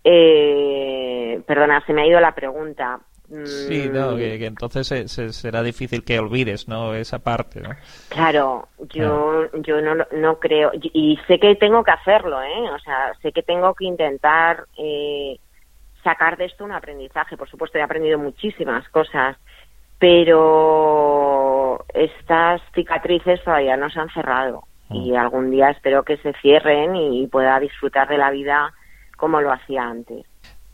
eh, 0.04 1.40
perdona, 1.46 1.86
se 1.86 1.94
me 1.94 2.02
ha 2.02 2.08
ido 2.08 2.20
la 2.20 2.34
pregunta 2.34 3.02
Sí, 3.46 3.90
no, 3.90 4.18
que, 4.18 4.46
entonces 4.46 5.10
será 5.10 5.64
difícil 5.64 6.04
que 6.04 6.20
olvides, 6.20 6.68
¿no? 6.68 6.94
Esa 6.94 7.20
parte, 7.20 7.62
¿no? 7.62 7.70
Claro, 8.10 8.68
yo, 8.90 9.50
yo 9.62 9.82
no, 9.82 10.06
no 10.12 10.40
creo, 10.40 10.72
y 10.74 11.18
sé 11.28 11.40
que 11.40 11.56
tengo 11.56 11.82
que 11.84 11.92
hacerlo, 11.92 12.42
¿eh? 12.42 12.70
O 12.74 12.80
sea, 12.80 13.14
sé 13.22 13.32
que 13.32 13.42
tengo 13.42 13.74
que 13.74 13.86
intentar 13.86 14.66
eh, 14.78 15.40
sacar 16.04 16.36
de 16.36 16.46
esto 16.46 16.66
un 16.66 16.74
aprendizaje. 16.74 17.38
Por 17.38 17.50
supuesto, 17.50 17.78
he 17.78 17.82
aprendido 17.82 18.20
muchísimas 18.20 18.88
cosas, 18.90 19.38
pero 19.98 21.86
estas 21.94 22.62
cicatrices 22.74 23.42
todavía 23.44 23.78
no 23.78 23.90
se 23.90 24.00
han 24.00 24.10
cerrado. 24.10 24.64
Mm. 24.90 24.96
Y 24.96 25.16
algún 25.16 25.52
día 25.52 25.70
espero 25.70 26.04
que 26.04 26.18
se 26.18 26.34
cierren 26.42 26.98
y 26.98 27.28
pueda 27.28 27.58
disfrutar 27.60 28.10
de 28.10 28.18
la 28.18 28.30
vida 28.30 28.74
como 29.16 29.40
lo 29.40 29.54
hacía 29.54 29.84
antes. 29.84 30.26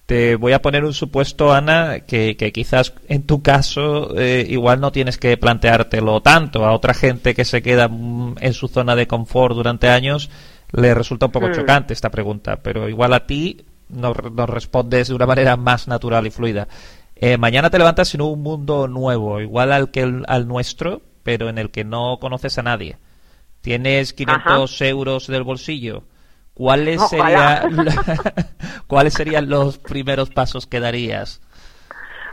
Te 0.08 0.38
voy 0.38 0.54
a 0.54 0.62
poner 0.62 0.86
un 0.86 0.93
supuesto, 0.93 1.52
Ana, 1.52 2.00
que, 2.00 2.38
quizás 2.54 2.93
en 3.10 3.24
tu 3.24 3.41
caso 3.41 4.17
eh, 4.17 4.46
igual 4.48 4.80
no 4.80 4.93
tienes 4.93 5.17
que 5.17 5.36
planteártelo 5.36 6.22
tanto. 6.22 6.65
A 6.65 6.72
otra 6.72 6.93
gente 6.93 7.36
que 7.36 7.43
se 7.43 7.62
queda 7.62 7.89
mm, 7.89 8.38
en 8.39 8.54
su 8.54 8.70
zona 8.70 8.96
de 8.96 9.06
confort 9.06 9.54
durante 9.54 9.89
años 9.89 10.30
le 10.72 10.93
resulta 10.93 11.26
un 11.26 11.34
poco 11.34 11.50
hmm. 11.50 11.56
chocante 11.56 11.93
esta 11.93 12.10
pregunta, 12.10 12.56
pero 12.63 12.88
igual 12.88 13.13
a 13.13 13.28
ti 13.28 13.65
nos, 13.89 14.15
respondes 14.15 15.10
de 15.10 15.13
una 15.13 15.26
manera 15.26 15.58
más 15.58 15.89
natural 15.89 16.26
y 16.26 16.32
fluida. 16.32 16.70
Eh, 17.17 17.36
mañana 17.36 17.70
te 17.70 17.78
levantas 17.78 18.13
en 18.15 18.22
un 18.22 18.41
mundo 18.41 18.88
nuevo, 18.88 19.41
igual 19.41 19.74
al 19.74 19.91
que 19.91 20.10
al 20.26 20.48
nuestro, 20.48 21.02
pero 21.24 21.50
en 21.50 21.58
el 21.58 21.70
que 21.70 21.84
no 21.84 22.17
conoces 22.22 22.58
a 22.58 22.63
nadie. 22.63 22.96
Tienes 23.60 24.13
500 24.13 24.82
euros 24.84 25.28
del 25.28 25.43
bolsillo 25.43 26.04
¿cuáles, 26.58 27.00
¿cuáles 28.88 29.13
serían 29.13 29.48
los 29.48 29.78
primeros 29.78 30.32
pasos 30.32 30.65
que 30.65 30.80
darías? 30.80 31.39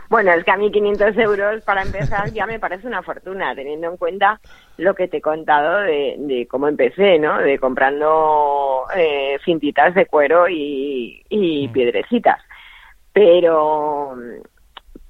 Bueno, 0.09 0.31
es 0.33 0.43
que 0.43 0.51
a 0.51 0.57
mí 0.57 0.71
500 0.71 1.17
euros 1.17 1.63
para 1.63 1.83
empezar 1.83 2.31
ya 2.31 2.45
me 2.45 2.59
parece 2.59 2.87
una 2.87 3.03
fortuna, 3.03 3.53
teniendo 3.55 3.89
en 3.89 3.97
cuenta 3.97 4.39
lo 4.77 4.95
que 4.95 5.07
te 5.07 5.17
he 5.17 5.21
contado 5.21 5.79
de, 5.81 6.47
cómo 6.49 6.67
empecé, 6.67 7.19
¿no? 7.19 7.37
De 7.39 7.59
comprando 7.59 8.85
eh, 8.95 9.37
cintitas 9.45 9.93
de 9.93 10.05
cuero 10.05 10.47
y, 10.47 11.23
y 11.29 11.67
mm. 11.67 11.71
piedrecitas. 11.71 12.41
Pero, 13.13 14.15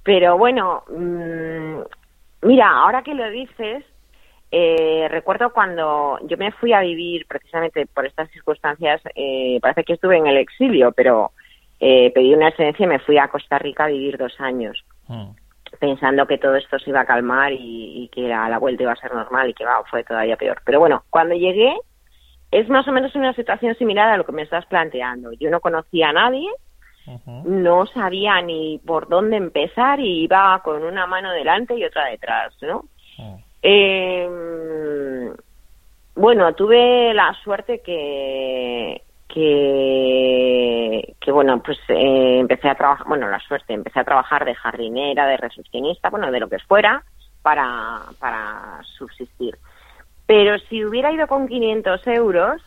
pero 0.03 0.37
bueno, 0.37 0.83
mm, 0.89 1.79
mira, 2.47 2.69
ahora 2.69 3.01
que 3.01 3.13
lo 3.13 3.29
dices, 3.29 3.83
eh, 4.57 5.09
recuerdo 5.09 5.51
cuando 5.51 6.17
yo 6.23 6.37
me 6.37 6.53
fui 6.53 6.71
a 6.71 6.79
vivir 6.79 7.25
precisamente 7.27 7.85
por 7.87 8.05
estas 8.05 8.31
circunstancias, 8.31 9.01
eh, 9.13 9.59
parece 9.61 9.83
que 9.83 9.91
estuve 9.91 10.15
en 10.15 10.27
el 10.27 10.37
exilio, 10.37 10.93
pero 10.93 11.31
eh, 11.81 12.09
pedí 12.15 12.33
una 12.33 12.47
excedencia 12.47 12.85
y 12.85 12.87
me 12.87 12.99
fui 12.99 13.17
a 13.17 13.27
Costa 13.27 13.59
Rica 13.59 13.83
a 13.83 13.87
vivir 13.87 14.17
dos 14.17 14.39
años, 14.39 14.85
mm. 15.09 15.31
pensando 15.77 16.25
que 16.25 16.37
todo 16.37 16.55
esto 16.55 16.79
se 16.79 16.89
iba 16.89 17.01
a 17.01 17.05
calmar 17.05 17.51
y, 17.51 18.09
que 18.13 18.33
a 18.33 18.47
la 18.47 18.57
vuelta 18.57 18.83
iba 18.83 18.93
a 18.93 18.95
ser 18.95 19.13
normal 19.13 19.49
y 19.49 19.53
que 19.53 19.65
va, 19.65 19.83
fue 19.91 20.05
todavía 20.05 20.37
peor. 20.37 20.61
Pero 20.63 20.79
bueno, 20.79 21.03
cuando 21.09 21.35
llegué 21.35 21.75
es 22.49 22.69
más 22.69 22.87
o 22.87 22.93
menos 22.93 23.13
una 23.13 23.33
situación 23.33 23.75
similar 23.75 24.09
a 24.09 24.15
lo 24.15 24.25
que 24.25 24.31
me 24.31 24.43
estás 24.43 24.65
planteando. 24.67 25.33
Yo 25.33 25.49
no 25.49 25.59
conocía 25.59 26.11
a 26.11 26.13
nadie, 26.13 26.49
no 27.43 27.87
sabía 27.87 28.41
ni 28.41 28.79
por 28.85 29.09
dónde 29.09 29.35
empezar 29.35 29.99
y 29.99 30.23
iba 30.23 30.61
con 30.63 30.81
una 30.85 31.05
mano 31.07 31.33
delante 31.33 31.75
y 31.75 31.83
otra 31.83 32.05
detrás, 32.05 32.55
¿no? 32.61 32.85
Eh, 33.61 35.31
bueno, 36.15 36.53
tuve 36.53 37.13
la 37.13 37.33
suerte 37.43 37.81
que, 37.81 39.01
que, 39.27 41.15
que 41.19 41.31
bueno, 41.31 41.61
pues 41.61 41.77
eh, 41.89 42.39
empecé 42.39 42.69
a 42.69 42.75
trabajar, 42.75 43.07
bueno, 43.07 43.27
la 43.29 43.39
suerte, 43.39 43.73
empecé 43.73 43.99
a 43.99 44.05
trabajar 44.05 44.45
de 44.45 44.55
jardinera, 44.55 45.27
de 45.27 45.37
recepcionista, 45.37 46.09
bueno, 46.09 46.31
de 46.31 46.39
lo 46.39 46.47
que 46.47 46.59
fuera, 46.59 47.03
para, 47.41 48.01
para 48.19 48.79
subsistir. 48.97 49.57
Pero 50.25 50.57
si 50.69 50.83
hubiera 50.83 51.11
ido 51.11 51.27
con 51.27 51.47
500 51.47 52.07
euros, 52.07 52.61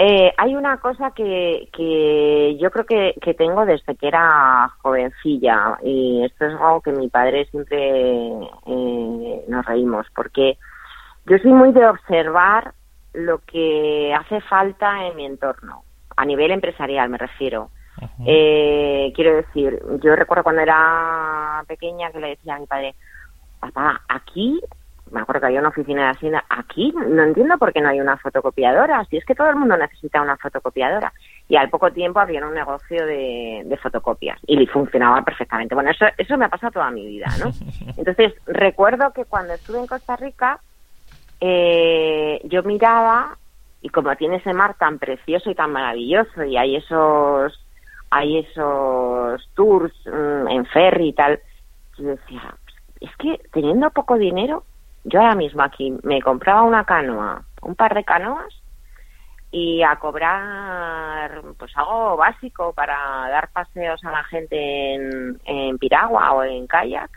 eh, 0.00 0.32
hay 0.36 0.54
una 0.54 0.76
cosa 0.76 1.10
que, 1.10 1.68
que 1.72 2.56
yo 2.60 2.70
creo 2.70 2.86
que, 2.86 3.14
que, 3.20 3.34
tengo 3.34 3.66
desde 3.66 3.96
que 3.96 4.06
era 4.06 4.70
jovencilla 4.80 5.76
y 5.82 6.24
esto 6.24 6.46
es 6.46 6.54
algo 6.54 6.80
que 6.82 6.92
mi 6.92 7.08
padre 7.08 7.46
siempre 7.46 7.78
eh, 8.66 9.44
nos 9.48 9.66
reímos 9.66 10.06
porque 10.14 10.56
yo 11.26 11.36
soy 11.38 11.50
muy 11.50 11.72
de 11.72 11.84
observar 11.84 12.74
lo 13.12 13.38
que 13.38 14.14
hace 14.14 14.40
falta 14.42 15.08
en 15.08 15.16
mi 15.16 15.26
entorno, 15.26 15.82
a 16.16 16.24
nivel 16.24 16.52
empresarial 16.52 17.08
me 17.08 17.18
refiero. 17.18 17.70
Eh, 18.24 19.12
quiero 19.16 19.34
decir, 19.34 19.82
yo 20.00 20.14
recuerdo 20.14 20.44
cuando 20.44 20.62
era 20.62 21.64
pequeña 21.66 22.12
que 22.12 22.20
le 22.20 22.28
decía 22.28 22.54
a 22.54 22.60
mi 22.60 22.66
padre, 22.66 22.94
papá, 23.58 24.00
aquí 24.08 24.60
me 25.10 25.20
acuerdo 25.20 25.40
que 25.40 25.46
había 25.46 25.60
una 25.60 25.68
oficina 25.68 26.04
de 26.04 26.10
Hacienda 26.10 26.44
aquí, 26.48 26.92
no 26.92 27.22
entiendo 27.22 27.58
por 27.58 27.72
qué 27.72 27.80
no 27.80 27.88
hay 27.88 28.00
una 28.00 28.16
fotocopiadora, 28.16 29.04
si 29.06 29.16
es 29.16 29.24
que 29.24 29.34
todo 29.34 29.50
el 29.50 29.56
mundo 29.56 29.76
necesita 29.76 30.22
una 30.22 30.36
fotocopiadora. 30.36 31.12
Y 31.48 31.56
al 31.56 31.70
poco 31.70 31.90
tiempo 31.92 32.20
había 32.20 32.46
un 32.46 32.54
negocio 32.54 33.06
de, 33.06 33.78
fotocopias 33.82 34.38
y 34.46 34.66
funcionaba 34.66 35.22
perfectamente. 35.22 35.74
Bueno, 35.74 35.90
eso, 35.90 36.06
eso 36.16 36.36
me 36.36 36.44
ha 36.44 36.48
pasado 36.48 36.72
toda 36.72 36.90
mi 36.90 37.06
vida, 37.06 37.26
¿no? 37.38 37.50
Entonces, 37.96 38.34
recuerdo 38.46 39.12
que 39.12 39.24
cuando 39.24 39.54
estuve 39.54 39.78
en 39.78 39.86
Costa 39.86 40.16
Rica, 40.16 40.60
eh, 41.40 42.40
yo 42.44 42.62
miraba 42.62 43.36
y 43.80 43.88
como 43.90 44.14
tiene 44.16 44.36
ese 44.36 44.52
mar 44.52 44.74
tan 44.74 44.98
precioso 44.98 45.50
y 45.50 45.54
tan 45.54 45.70
maravilloso 45.70 46.42
y 46.44 46.56
hay 46.56 46.76
esos 46.76 47.64
hay 48.10 48.38
esos 48.38 49.48
tours 49.54 49.92
mm, 50.06 50.48
en 50.48 50.66
ferry 50.66 51.08
y 51.08 51.12
tal, 51.12 51.40
yo 51.98 52.04
decía, 52.04 52.54
es 53.00 53.14
que 53.16 53.40
teniendo 53.52 53.90
poco 53.90 54.16
dinero 54.16 54.64
yo 55.04 55.20
ahora 55.20 55.34
mismo 55.34 55.62
aquí 55.62 55.94
me 56.02 56.20
compraba 56.20 56.62
una 56.62 56.84
canoa, 56.84 57.42
un 57.62 57.74
par 57.74 57.94
de 57.94 58.04
canoas 58.04 58.54
y 59.50 59.82
a 59.82 59.96
cobrar 59.96 61.42
pues 61.58 61.74
algo 61.76 62.16
básico 62.16 62.72
para 62.74 63.28
dar 63.30 63.50
paseos 63.50 64.04
a 64.04 64.10
la 64.10 64.24
gente 64.24 64.94
en, 64.94 65.78
piragua 65.78 66.32
o 66.32 66.44
en 66.44 66.66
kayak 66.66 67.10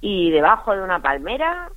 y 0.00 0.30
debajo 0.30 0.74
de 0.74 0.82
una 0.82 1.00
palmera 1.00 1.70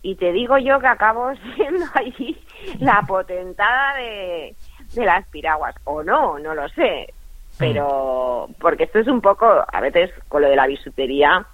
y 0.00 0.16
te 0.16 0.32
digo 0.32 0.58
yo 0.58 0.80
que 0.80 0.86
acabo 0.88 1.32
siendo 1.54 1.84
allí 1.94 2.36
la 2.80 3.02
potentada 3.02 3.94
de, 3.96 4.56
de 4.94 5.04
las 5.04 5.24
piraguas. 5.28 5.76
O 5.84 6.02
no, 6.02 6.38
no 6.38 6.54
lo 6.54 6.68
sé 6.70 7.12
pero 7.58 8.48
porque 8.60 8.84
esto 8.84 8.98
es 8.98 9.08
un 9.08 9.20
poco 9.20 9.46
a 9.46 9.80
veces 9.80 10.10
con 10.28 10.42
lo 10.42 10.48
de 10.48 10.56
la 10.56 10.66
bisutería 10.66 11.46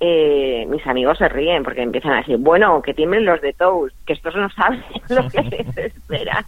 eh, 0.00 0.66
mis 0.68 0.86
amigos 0.86 1.18
se 1.18 1.28
ríen 1.28 1.62
porque 1.62 1.82
empiezan 1.82 2.12
a 2.12 2.16
decir, 2.18 2.36
bueno, 2.38 2.82
que 2.82 2.94
tiemblen 2.94 3.24
los 3.24 3.40
de 3.40 3.52
Toast, 3.52 3.94
que 4.06 4.12
estos 4.14 4.34
no 4.34 4.50
saben 4.50 4.82
lo 5.08 5.28
que 5.28 5.42
les 5.42 5.76
espera. 5.78 6.44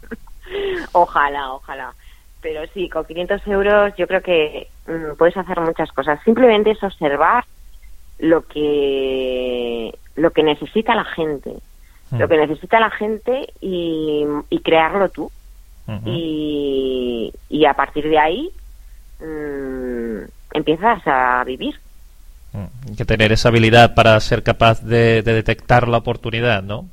ojalá, 0.92 1.52
ojalá. 1.52 1.94
Pero 2.42 2.66
sí, 2.74 2.88
con 2.88 3.04
500 3.04 3.46
euros 3.46 3.94
yo 3.96 4.06
creo 4.06 4.22
que 4.22 4.68
mm, 4.86 5.16
puedes 5.16 5.36
hacer 5.36 5.60
muchas 5.60 5.90
cosas. 5.92 6.20
Simplemente 6.24 6.70
es 6.70 6.82
observar 6.82 7.44
lo 8.18 8.46
que 8.46 9.94
lo 10.16 10.30
que 10.30 10.42
necesita 10.42 10.94
la 10.94 11.04
gente, 11.04 11.52
lo 12.12 12.28
que 12.28 12.38
necesita 12.38 12.80
la 12.80 12.90
gente 12.90 13.52
y, 13.60 14.24
crearlo 14.64 15.10
tú. 15.10 15.30
y, 16.06 17.32
y 17.50 17.64
a 17.66 17.74
partir 17.74 18.08
de 18.08 18.18
ahí 18.18 18.50
mmm, 19.20 20.24
empiezas 20.52 21.06
a 21.06 21.44
vivir. 21.44 21.78
Hay 22.88 22.96
que 22.96 23.04
tener 23.04 23.32
esa 23.32 23.48
habilidad 23.48 23.94
para 23.94 24.18
ser 24.20 24.42
capaz 24.42 24.82
de, 24.82 25.22
detectar 25.22 25.88
la 25.88 25.98
oportunidad, 25.98 26.62
¿no? 26.62 26.88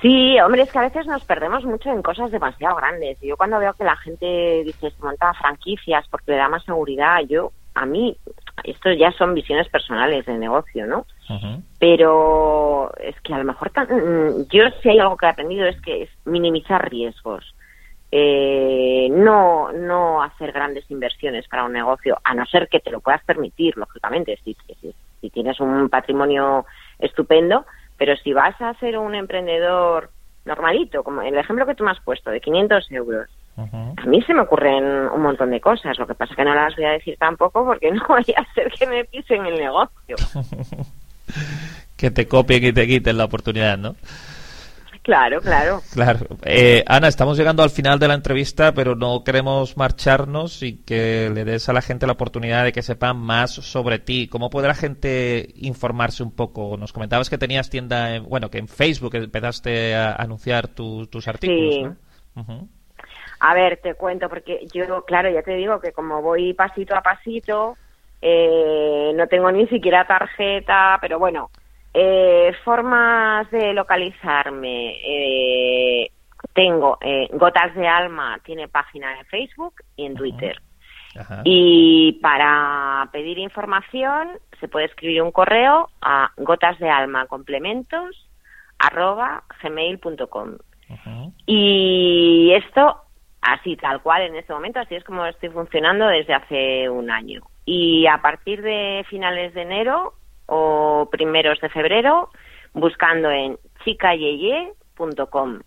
Sí, 0.00 0.38
hombre, 0.40 0.62
es 0.62 0.70
que 0.70 0.78
a 0.78 0.82
veces 0.82 1.06
nos 1.06 1.24
perdemos 1.24 1.64
mucho 1.64 1.90
en 1.90 2.02
cosas 2.02 2.30
demasiado 2.30 2.76
grandes. 2.76 3.18
Yo 3.20 3.36
cuando 3.36 3.58
veo 3.58 3.74
que 3.74 3.84
la 3.84 3.96
gente 3.96 4.62
dice 4.64 4.90
se 4.90 5.02
monta 5.02 5.34
franquicias 5.34 6.06
porque 6.08 6.30
le 6.32 6.36
da 6.38 6.48
más 6.48 6.64
seguridad, 6.64 7.20
yo, 7.28 7.52
a 7.74 7.84
mí, 7.84 8.16
esto 8.62 8.92
ya 8.92 9.10
son 9.12 9.34
visiones 9.34 9.68
personales 9.68 10.24
de 10.24 10.38
negocio, 10.38 10.86
¿no? 10.86 11.04
Pero 11.80 12.92
es 12.98 13.20
que 13.22 13.34
a 13.34 13.38
lo 13.38 13.44
mejor, 13.44 13.72
yo 14.50 14.62
si 14.80 14.88
hay 14.88 14.98
algo 15.00 15.16
que 15.16 15.26
he 15.26 15.30
aprendido 15.30 15.66
es 15.66 15.80
que 15.82 16.04
es 16.04 16.10
minimizar 16.24 16.88
riesgos 16.88 17.44
eh, 18.10 19.08
no, 19.10 19.70
no 19.72 20.22
hacer 20.22 20.52
grandes 20.52 20.90
inversiones 20.90 21.46
para 21.48 21.64
un 21.64 21.72
negocio, 21.72 22.18
a 22.24 22.34
no 22.34 22.46
ser 22.46 22.68
que 22.68 22.80
te 22.80 22.90
lo 22.90 23.00
puedas 23.00 23.22
permitir, 23.24 23.76
lógicamente, 23.76 24.38
si, 24.44 24.56
si, 24.80 25.30
tienes 25.30 25.60
un 25.60 25.88
patrimonio 25.88 26.64
estupendo, 26.98 27.66
pero 27.98 28.16
si 28.16 28.32
vas 28.32 28.58
a 28.60 28.72
ser 28.74 28.96
un 28.96 29.14
emprendedor 29.14 30.10
normalito, 30.46 31.02
como 31.02 31.20
el 31.20 31.36
ejemplo 31.36 31.66
que 31.66 31.74
tú 31.74 31.84
me 31.84 31.90
has 31.90 32.00
puesto, 32.00 32.30
de 32.30 32.40
500 32.40 32.90
euros, 32.92 33.28
a 33.58 34.06
mí 34.06 34.22
se 34.22 34.32
me 34.32 34.42
ocurren 34.42 34.84
un 34.84 35.20
montón 35.20 35.50
de 35.50 35.60
cosas, 35.60 35.98
lo 35.98 36.06
que 36.06 36.14
pasa 36.14 36.32
es 36.32 36.36
que 36.36 36.44
no 36.44 36.54
las 36.54 36.76
voy 36.76 36.84
a 36.84 36.92
decir 36.92 37.16
tampoco 37.18 37.64
porque 37.64 37.90
no 37.92 38.06
voy 38.08 38.24
a 38.36 38.40
hacer 38.40 38.70
que 38.70 38.86
me 38.86 39.04
pisen 39.04 39.44
el 39.44 39.58
negocio. 39.58 40.16
que 41.96 42.10
te 42.10 42.28
copien 42.28 42.64
y 42.64 42.72
te 42.72 42.86
quiten 42.86 43.18
la 43.18 43.24
oportunidad, 43.24 43.76
¿no? 43.76 43.96
Claro, 45.08 45.40
claro. 45.40 45.80
Claro. 45.90 46.26
Eh, 46.44 46.84
Ana, 46.86 47.08
estamos 47.08 47.38
llegando 47.38 47.62
al 47.62 47.70
final 47.70 47.98
de 47.98 48.08
la 48.08 48.12
entrevista, 48.12 48.72
pero 48.72 48.94
no 48.94 49.24
queremos 49.24 49.74
marcharnos 49.78 50.62
y 50.62 50.84
que 50.84 51.30
le 51.32 51.46
des 51.46 51.66
a 51.70 51.72
la 51.72 51.80
gente 51.80 52.06
la 52.06 52.12
oportunidad 52.12 52.62
de 52.62 52.72
que 52.72 52.82
sepan 52.82 53.16
más 53.16 53.54
sobre 53.54 54.00
ti. 54.00 54.28
¿Cómo 54.28 54.50
puede 54.50 54.68
la 54.68 54.74
gente 54.74 55.48
informarse 55.56 56.22
un 56.22 56.36
poco? 56.36 56.76
Nos 56.76 56.92
comentabas 56.92 57.30
que 57.30 57.38
tenías 57.38 57.70
tienda, 57.70 58.20
bueno, 58.20 58.50
que 58.50 58.58
en 58.58 58.68
Facebook 58.68 59.14
empezaste 59.14 59.94
a 59.94 60.12
anunciar 60.12 60.68
tus 60.68 61.26
artículos. 61.26 61.74
Sí. 61.74 62.42
A 63.40 63.54
ver, 63.54 63.80
te 63.82 63.94
cuento, 63.94 64.28
porque 64.28 64.66
yo, 64.74 65.06
claro, 65.06 65.30
ya 65.30 65.40
te 65.40 65.54
digo 65.54 65.80
que 65.80 65.92
como 65.92 66.20
voy 66.20 66.52
pasito 66.52 66.94
a 66.94 67.00
pasito, 67.00 67.78
eh, 68.20 69.12
no 69.14 69.26
tengo 69.26 69.50
ni 69.52 69.66
siquiera 69.68 70.06
tarjeta, 70.06 70.98
pero 71.00 71.18
bueno, 71.18 71.48
eh, 72.00 72.52
formas 72.64 73.50
de 73.50 73.72
localizarme. 73.72 74.96
Eh, 75.04 76.12
tengo 76.52 76.96
eh, 77.00 77.28
Gotas 77.32 77.74
de 77.74 77.88
Alma, 77.88 78.38
tiene 78.44 78.68
página 78.68 79.18
en 79.18 79.26
Facebook 79.26 79.74
y 79.96 80.06
en 80.06 80.14
Twitter. 80.14 80.62
Y 81.42 82.20
para 82.22 83.08
pedir 83.10 83.38
información 83.38 84.38
se 84.60 84.68
puede 84.68 84.86
escribir 84.86 85.22
un 85.22 85.32
correo 85.32 85.88
a 86.00 86.30
gotas 86.36 86.78
de 86.78 86.88
alma 86.88 87.26
complementos 87.26 88.28
arroba 88.78 89.42
gmail.com. 89.60 90.58
Y 91.46 92.52
esto, 92.54 92.98
así 93.42 93.76
tal 93.76 94.00
cual 94.02 94.22
en 94.22 94.36
este 94.36 94.52
momento, 94.52 94.78
así 94.78 94.94
es 94.94 95.02
como 95.02 95.26
estoy 95.26 95.48
funcionando 95.48 96.06
desde 96.06 96.34
hace 96.34 96.88
un 96.88 97.10
año. 97.10 97.42
Y 97.64 98.06
a 98.06 98.22
partir 98.22 98.62
de 98.62 99.04
finales 99.08 99.52
de 99.54 99.62
enero 99.62 100.14
o 100.46 100.77
primeros 101.06 101.60
de 101.60 101.68
febrero 101.68 102.30
buscando 102.72 103.30
en 103.30 103.58
chicayeye.com. 103.84 105.60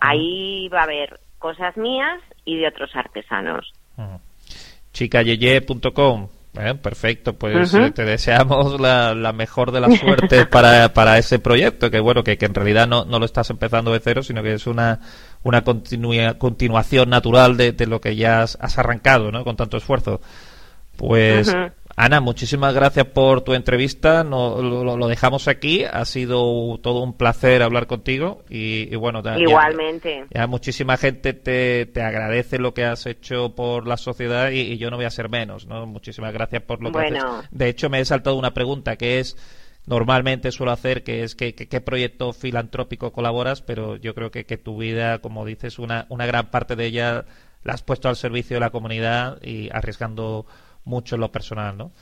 Ahí 0.00 0.68
va 0.68 0.80
a 0.80 0.84
haber 0.84 1.20
cosas 1.38 1.76
mías 1.76 2.20
y 2.44 2.56
de 2.56 2.68
otros 2.68 2.94
artesanos. 2.94 3.72
Chicayeye.com. 4.92 6.28
Eh, 6.58 6.74
perfecto, 6.74 7.34
pues 7.34 7.72
eh, 7.74 7.92
te 7.92 8.04
deseamos 8.04 8.80
la, 8.80 9.32
mejor 9.32 9.70
de 9.70 9.80
las 9.80 9.96
suertes 10.00 10.46
para, 10.46 10.92
para 10.92 11.16
ese 11.18 11.38
proyecto, 11.38 11.90
que 11.90 12.00
bueno, 12.00 12.24
que, 12.24 12.36
que 12.36 12.46
en 12.46 12.54
realidad 12.54 12.88
no, 12.88 13.04
no, 13.04 13.20
lo 13.20 13.26
estás 13.26 13.50
empezando 13.50 13.92
de 13.92 14.00
cero, 14.00 14.24
sino 14.24 14.42
que 14.42 14.54
es 14.54 14.66
una, 14.66 14.98
una 15.44 15.62
continuación 15.62 17.10
natural 17.10 17.56
de, 17.56 17.72
de, 17.72 17.86
lo 17.86 18.00
que 18.00 18.16
ya 18.16 18.42
has, 18.42 18.78
arrancado, 18.78 19.30
¿no? 19.30 19.44
Con 19.44 19.56
tanto 19.56 19.76
esfuerzo. 19.76 20.20
Pues 20.96 21.54
Ana, 22.00 22.20
muchísimas 22.20 22.74
gracias 22.74 23.06
por 23.06 23.40
tu 23.40 23.54
entrevista. 23.54 24.22
No, 24.22 24.62
lo, 24.62 25.08
dejamos 25.08 25.48
aquí. 25.48 25.82
Ha 25.84 26.04
sido 26.04 26.78
todo 26.80 27.02
un 27.02 27.14
placer 27.14 27.60
hablar 27.60 27.88
contigo. 27.88 28.44
Y, 28.48 28.94
bueno, 28.94 29.20
igualmente. 29.36 30.24
Ya, 30.30 30.46
muchísima 30.46 30.96
gente 30.96 31.32
te, 31.32 31.86
te, 31.86 32.02
agradece 32.02 32.60
lo 32.60 32.72
que 32.72 32.84
has 32.84 33.04
hecho 33.06 33.56
por 33.56 33.88
la 33.88 33.96
sociedad 33.96 34.52
y, 34.52 34.78
yo 34.78 34.90
no 34.90 34.96
voy 34.96 35.06
a 35.06 35.10
ser 35.10 35.28
menos. 35.28 35.66
¿no? 35.66 35.86
Muchísimas 35.86 36.32
gracias 36.32 36.62
por 36.62 36.80
lo 36.80 36.92
que 36.92 36.98
haces. 37.00 37.24
De 37.50 37.68
hecho, 37.68 37.90
me 37.90 37.98
he 37.98 38.04
saltado 38.04 38.36
una 38.36 38.54
pregunta 38.54 38.94
que 38.94 39.18
es 39.18 39.36
normalmente 39.86 40.52
suelo 40.52 40.70
hacer, 40.70 41.02
que 41.02 41.24
es 41.24 41.34
que, 41.34 41.52
qué 41.52 41.80
proyecto 41.80 42.32
filantrópico 42.32 43.10
colaboras, 43.10 43.60
pero 43.60 43.96
yo 43.96 44.14
creo 44.14 44.30
que, 44.30 44.44
que 44.44 44.56
tu 44.56 44.78
vida, 44.78 45.18
como 45.18 45.44
dices, 45.44 45.80
una, 45.80 46.06
una 46.10 46.26
gran 46.26 46.52
parte 46.52 46.76
de 46.76 46.86
ella 46.86 47.24
la 47.64 47.72
has 47.72 47.82
puesto 47.82 48.08
al 48.08 48.14
servicio 48.14 48.54
de 48.54 48.60
la 48.60 48.70
comunidad 48.70 49.42
y 49.42 49.68
arriesgando 49.72 50.46
mucho 50.88 51.14
en 51.14 51.20
lo 51.20 51.30
personal, 51.30 51.76
¿no? 51.76 51.92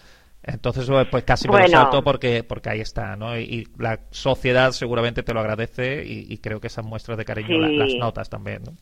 Entonces, 0.43 0.89
pues, 0.89 1.09
pues 1.11 1.25
casi 1.25 1.49
me 1.49 1.63
lo 1.63 1.69
salto 1.69 2.03
porque, 2.05 2.45
porque 2.45 2.71
ahí 2.71 2.81
está, 2.81 3.17
¿no? 3.17 3.37
Y, 3.37 3.67
la 3.79 3.99
sociedad 4.11 4.71
seguramente 4.71 5.25
te 5.25 5.35
lo 5.35 5.41
agradece 5.41 6.05
y, 6.07 6.39
creo 6.39 6.61
que 6.61 6.69
esas 6.69 6.85
muestras 6.85 7.19
de 7.19 7.25
cariño 7.25 7.59
las 7.59 7.95
notas 7.95 8.31
también, 8.31 8.63
¿no? 8.63 8.73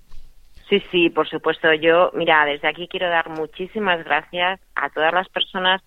Sí, 0.69 0.83
sí, 0.91 1.11
por 1.11 1.29
supuesto. 1.29 1.73
Yo, 1.75 2.11
mira, 2.15 2.45
desde 2.45 2.69
aquí 2.69 2.87
quiero 2.89 3.09
dar 3.09 3.31
muchísimas 3.31 4.05
gracias 4.05 4.61
a 4.75 4.91
todas 4.91 5.13
las 5.13 5.29
personas. 5.29 5.83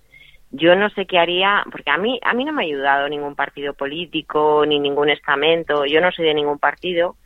Yo 0.49 0.75
no 0.75 0.89
sé 0.89 1.05
qué 1.05 1.19
haría, 1.19 1.63
porque 1.71 1.91
a 1.91 1.97
mí, 1.97 2.19
a 2.23 2.33
mí 2.33 2.43
no 2.45 2.53
me 2.53 2.63
ha 2.63 2.65
ayudado 2.65 3.09
ningún 3.09 3.35
partido 3.35 3.73
político 3.73 4.65
ni 4.65 4.79
ningún 4.79 5.09
estamento. 5.09 5.85
Yo 5.85 6.01
no 6.01 6.11
soy 6.11 6.25
de 6.25 6.33
ningún 6.33 6.57
partido. 6.57 7.17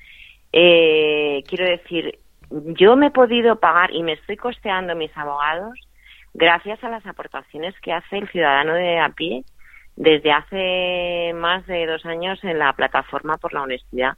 Eh, 0.51 1.43
quiero 1.47 1.65
decir, 1.65 2.19
yo 2.49 2.97
me 2.97 3.07
he 3.07 3.11
podido 3.11 3.57
pagar 3.57 3.93
y 3.93 4.03
me 4.03 4.13
estoy 4.13 4.35
costeando 4.35 4.95
mis 4.95 5.15
abogados 5.15 5.77
gracias 6.34 6.84
a 6.84 6.89
las 6.89 7.05
aportaciones 7.05 7.73
que 7.82 7.93
hace 7.93 8.17
el 8.17 8.29
ciudadano 8.29 8.73
de 8.73 8.99
a 8.99 9.09
pie 9.09 9.43
desde 9.95 10.32
hace 10.32 11.34
más 11.36 11.65
de 11.67 11.86
dos 11.86 12.05
años 12.05 12.43
en 12.43 12.59
la 12.59 12.73
plataforma 12.73 13.38
por 13.38 13.53
la 13.53 13.63
honestidad, 13.63 14.13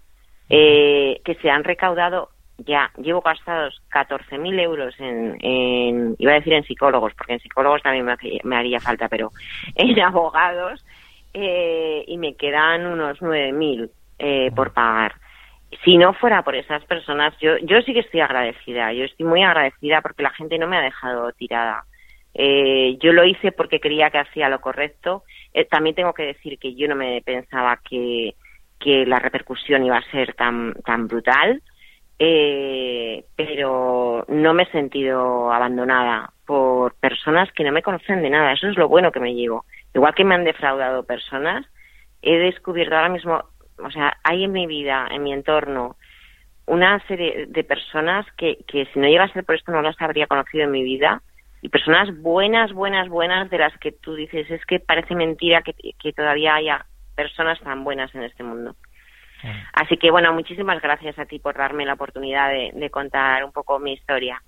eh, 0.50 1.20
que 1.26 1.36
se 1.36 1.50
han 1.50 1.64
recaudado 1.64 2.30
ya, 2.58 2.92
llevo 2.98 3.22
gastados 3.22 3.82
14.000 3.92 4.62
euros 4.62 4.96
en, 5.00 6.16
iba 6.18 6.32
a 6.32 6.36
decir 6.36 6.54
en 6.54 6.64
psicólogos, 6.64 7.14
porque 7.16 7.34
en 7.34 7.40
psicólogos 7.40 7.82
también 7.82 8.06
me, 8.44 8.56
haría 8.56 8.80
falta, 8.80 9.08
pero 9.10 9.32
en 9.76 10.00
abogados, 10.00 10.86
eh, 11.34 12.04
y 12.08 12.18
me 12.18 12.36
quedan 12.36 12.86
unos 12.86 13.20
9.000 13.20 13.90
eh, 14.20 14.52
por 14.56 14.72
pagar. 14.74 15.16
Si 15.84 15.98
no 15.98 16.14
fuera 16.14 16.44
por 16.44 16.56
esas 16.56 16.86
personas, 16.86 17.34
yo, 17.42 17.58
yo 17.64 17.82
sí 17.82 17.94
que 17.94 18.02
estoy 18.02 18.22
agradecida, 18.22 18.94
yo 18.94 19.06
estoy 19.06 19.26
muy 19.26 19.44
agradecida 19.44 20.02
porque 20.02 20.22
la 20.22 20.30
gente 20.30 20.60
no 20.60 20.68
me 20.68 20.78
ha 20.78 20.82
dejado 20.82 21.32
tirada. 21.32 21.84
Eh, 22.34 22.98
yo 23.00 23.14
lo 23.14 23.24
hice 23.26 23.52
porque 23.52 23.80
creía 23.80 24.10
que 24.10 24.20
hacía 24.20 24.50
lo 24.50 24.60
correcto. 24.62 25.24
Eh, 25.54 25.66
también 25.66 25.96
tengo 25.96 26.14
que 26.14 26.24
decir 26.24 26.58
que 26.58 26.76
yo 26.76 26.88
no 26.88 26.96
me 26.96 27.22
pensaba 27.22 27.80
que, 27.88 28.36
la 28.86 29.18
repercusión 29.18 29.86
iba 29.86 29.96
a 29.96 30.12
ser 30.12 30.34
tan, 30.34 30.74
tan 30.84 31.08
brutal, 31.08 31.62
eh, 32.20 33.24
pero 33.34 34.26
no 34.28 34.54
me 34.54 34.64
he 34.64 34.72
sentido 34.72 35.54
abandonada 35.54 36.34
por 36.46 36.94
personas 36.96 37.50
que 37.54 37.64
no 37.64 37.72
me 37.72 37.82
conocen 37.82 38.22
de 38.22 38.30
nada. 38.30 38.52
Eso 38.52 38.68
es 38.68 38.76
lo 38.76 38.90
bueno 38.90 39.14
que 39.14 39.22
me 39.22 39.36
llevo. 39.36 39.64
Igual 39.94 40.14
que 40.14 40.26
me 40.26 40.36
han 40.36 40.44
defraudado 40.44 41.06
personas, 41.06 41.66
he 42.22 42.38
descubierto 42.38 42.94
ahora 42.96 43.08
mismo, 43.08 43.42
o 43.78 43.90
sea, 43.90 44.18
hay 44.22 44.44
en 44.44 44.52
mi 44.52 44.68
vida, 44.68 45.08
en 45.12 45.24
mi 45.24 45.32
entorno, 45.32 45.96
una 46.66 47.00
serie 47.08 47.46
de 47.48 47.64
personas 47.64 48.26
que, 48.36 48.58
que 48.68 48.86
si 48.88 49.00
no 49.00 49.08
llegase 49.08 49.44
por 49.44 49.56
esto 49.56 49.72
no 49.72 49.82
las 49.82 49.96
habría 50.02 50.28
conocido 50.28 50.66
en 50.66 50.72
mi 50.72 50.84
vida 50.84 51.22
y 51.64 51.70
personas 51.70 52.10
buenas, 52.22 52.74
buenas, 52.74 53.08
buenas, 53.08 53.50
de 53.50 53.58
las 53.58 53.72
que 53.80 53.94
tú 53.94 54.16
dices, 54.16 54.52
es 54.52 54.64
que 54.66 54.82
parece 54.82 55.16
mentira 55.16 55.64
que, 55.64 56.12
todavía 56.12 56.56
haya 56.56 56.86
personas 57.16 57.58
tan 57.62 57.86
buenas 57.86 58.14
en 58.14 58.24
este 58.24 58.44
mundo. 58.44 58.76
Ah. 59.42 59.64
Así 59.72 59.96
que 59.96 60.12
bueno, 60.12 60.34
muchísimas 60.34 60.82
gracias 60.82 61.18
a 61.18 61.26
ti 61.26 61.40
por 61.40 61.56
darme 61.56 61.86
la 61.86 61.94
oportunidad 61.94 62.50
de, 62.52 62.90
contar 62.90 63.46
un 63.46 63.54
poco 63.54 63.80
mi 63.80 63.94
historia. 63.94 64.42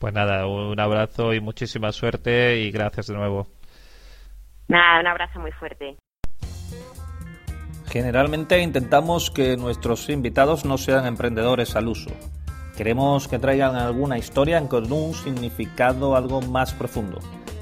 Pues 0.00 0.12
nada, 0.12 0.48
un 0.48 0.80
abrazo 0.80 1.32
y 1.34 1.40
muchísima 1.40 1.92
suerte 1.92 2.56
y 2.58 2.72
gracias 2.72 3.06
de 3.06 3.14
nuevo. 3.14 3.46
Nada, 4.66 4.98
un 4.98 5.06
abrazo 5.06 5.38
muy 5.38 5.52
fuerte. 5.52 5.98
Generalmente 7.86 8.58
intentamos 8.60 9.30
que 9.30 9.56
nuestros 9.56 10.08
invitados 10.08 10.64
no 10.64 10.78
sean 10.78 11.06
emprendedores 11.06 11.76
al 11.76 11.86
uso. 11.86 12.10
Queremos 12.80 13.28
que 13.28 13.38
traigan 13.38 13.76
alguna 13.76 14.16
historia 14.16 14.66
con 14.66 14.90
un 14.90 15.12
significado 15.12 16.16
algo 16.16 16.40
más 16.40 16.72
profundo. 16.72 17.18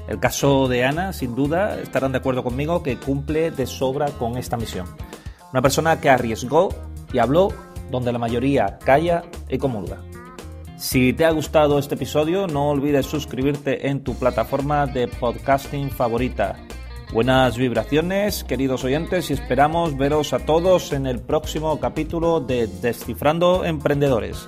El 0.07 0.17
caso 0.17 0.69
de 0.69 0.85
Ana, 0.85 1.11
sin 1.11 1.35
duda, 1.35 1.77
estarán 1.81 2.13
de 2.13 2.19
acuerdo 2.19 2.41
conmigo 2.41 2.81
que 2.83 2.95
cumple 2.95 3.51
de 3.51 3.67
sobra 3.67 4.05
con 4.11 4.37
esta 4.37 4.55
misión. 4.55 4.85
Una 5.51 5.61
persona 5.61 5.99
que 5.99 6.09
arriesgó 6.09 6.69
y 7.11 7.17
habló 7.17 7.49
donde 7.91 8.13
la 8.13 8.17
mayoría 8.17 8.79
calla 8.79 9.23
y 9.49 9.57
comulga. 9.57 9.97
Si 10.77 11.11
te 11.11 11.25
ha 11.25 11.31
gustado 11.31 11.79
este 11.79 11.95
episodio, 11.95 12.47
no 12.47 12.69
olvides 12.69 13.05
suscribirte 13.05 13.89
en 13.89 14.05
tu 14.05 14.15
plataforma 14.15 14.87
de 14.87 15.09
podcasting 15.09 15.91
favorita 15.91 16.55
Buenas 17.11 17.57
vibraciones, 17.57 18.43
queridos 18.43 18.83
oyentes, 18.83 19.31
y 19.31 19.33
esperamos 19.33 19.97
veros 19.97 20.31
a 20.31 20.45
todos 20.45 20.93
en 20.93 21.07
el 21.07 21.19
próximo 21.19 21.79
capítulo 21.79 22.39
de 22.39 22.67
Descifrando 22.67 23.65
Emprendedores. 23.65 24.47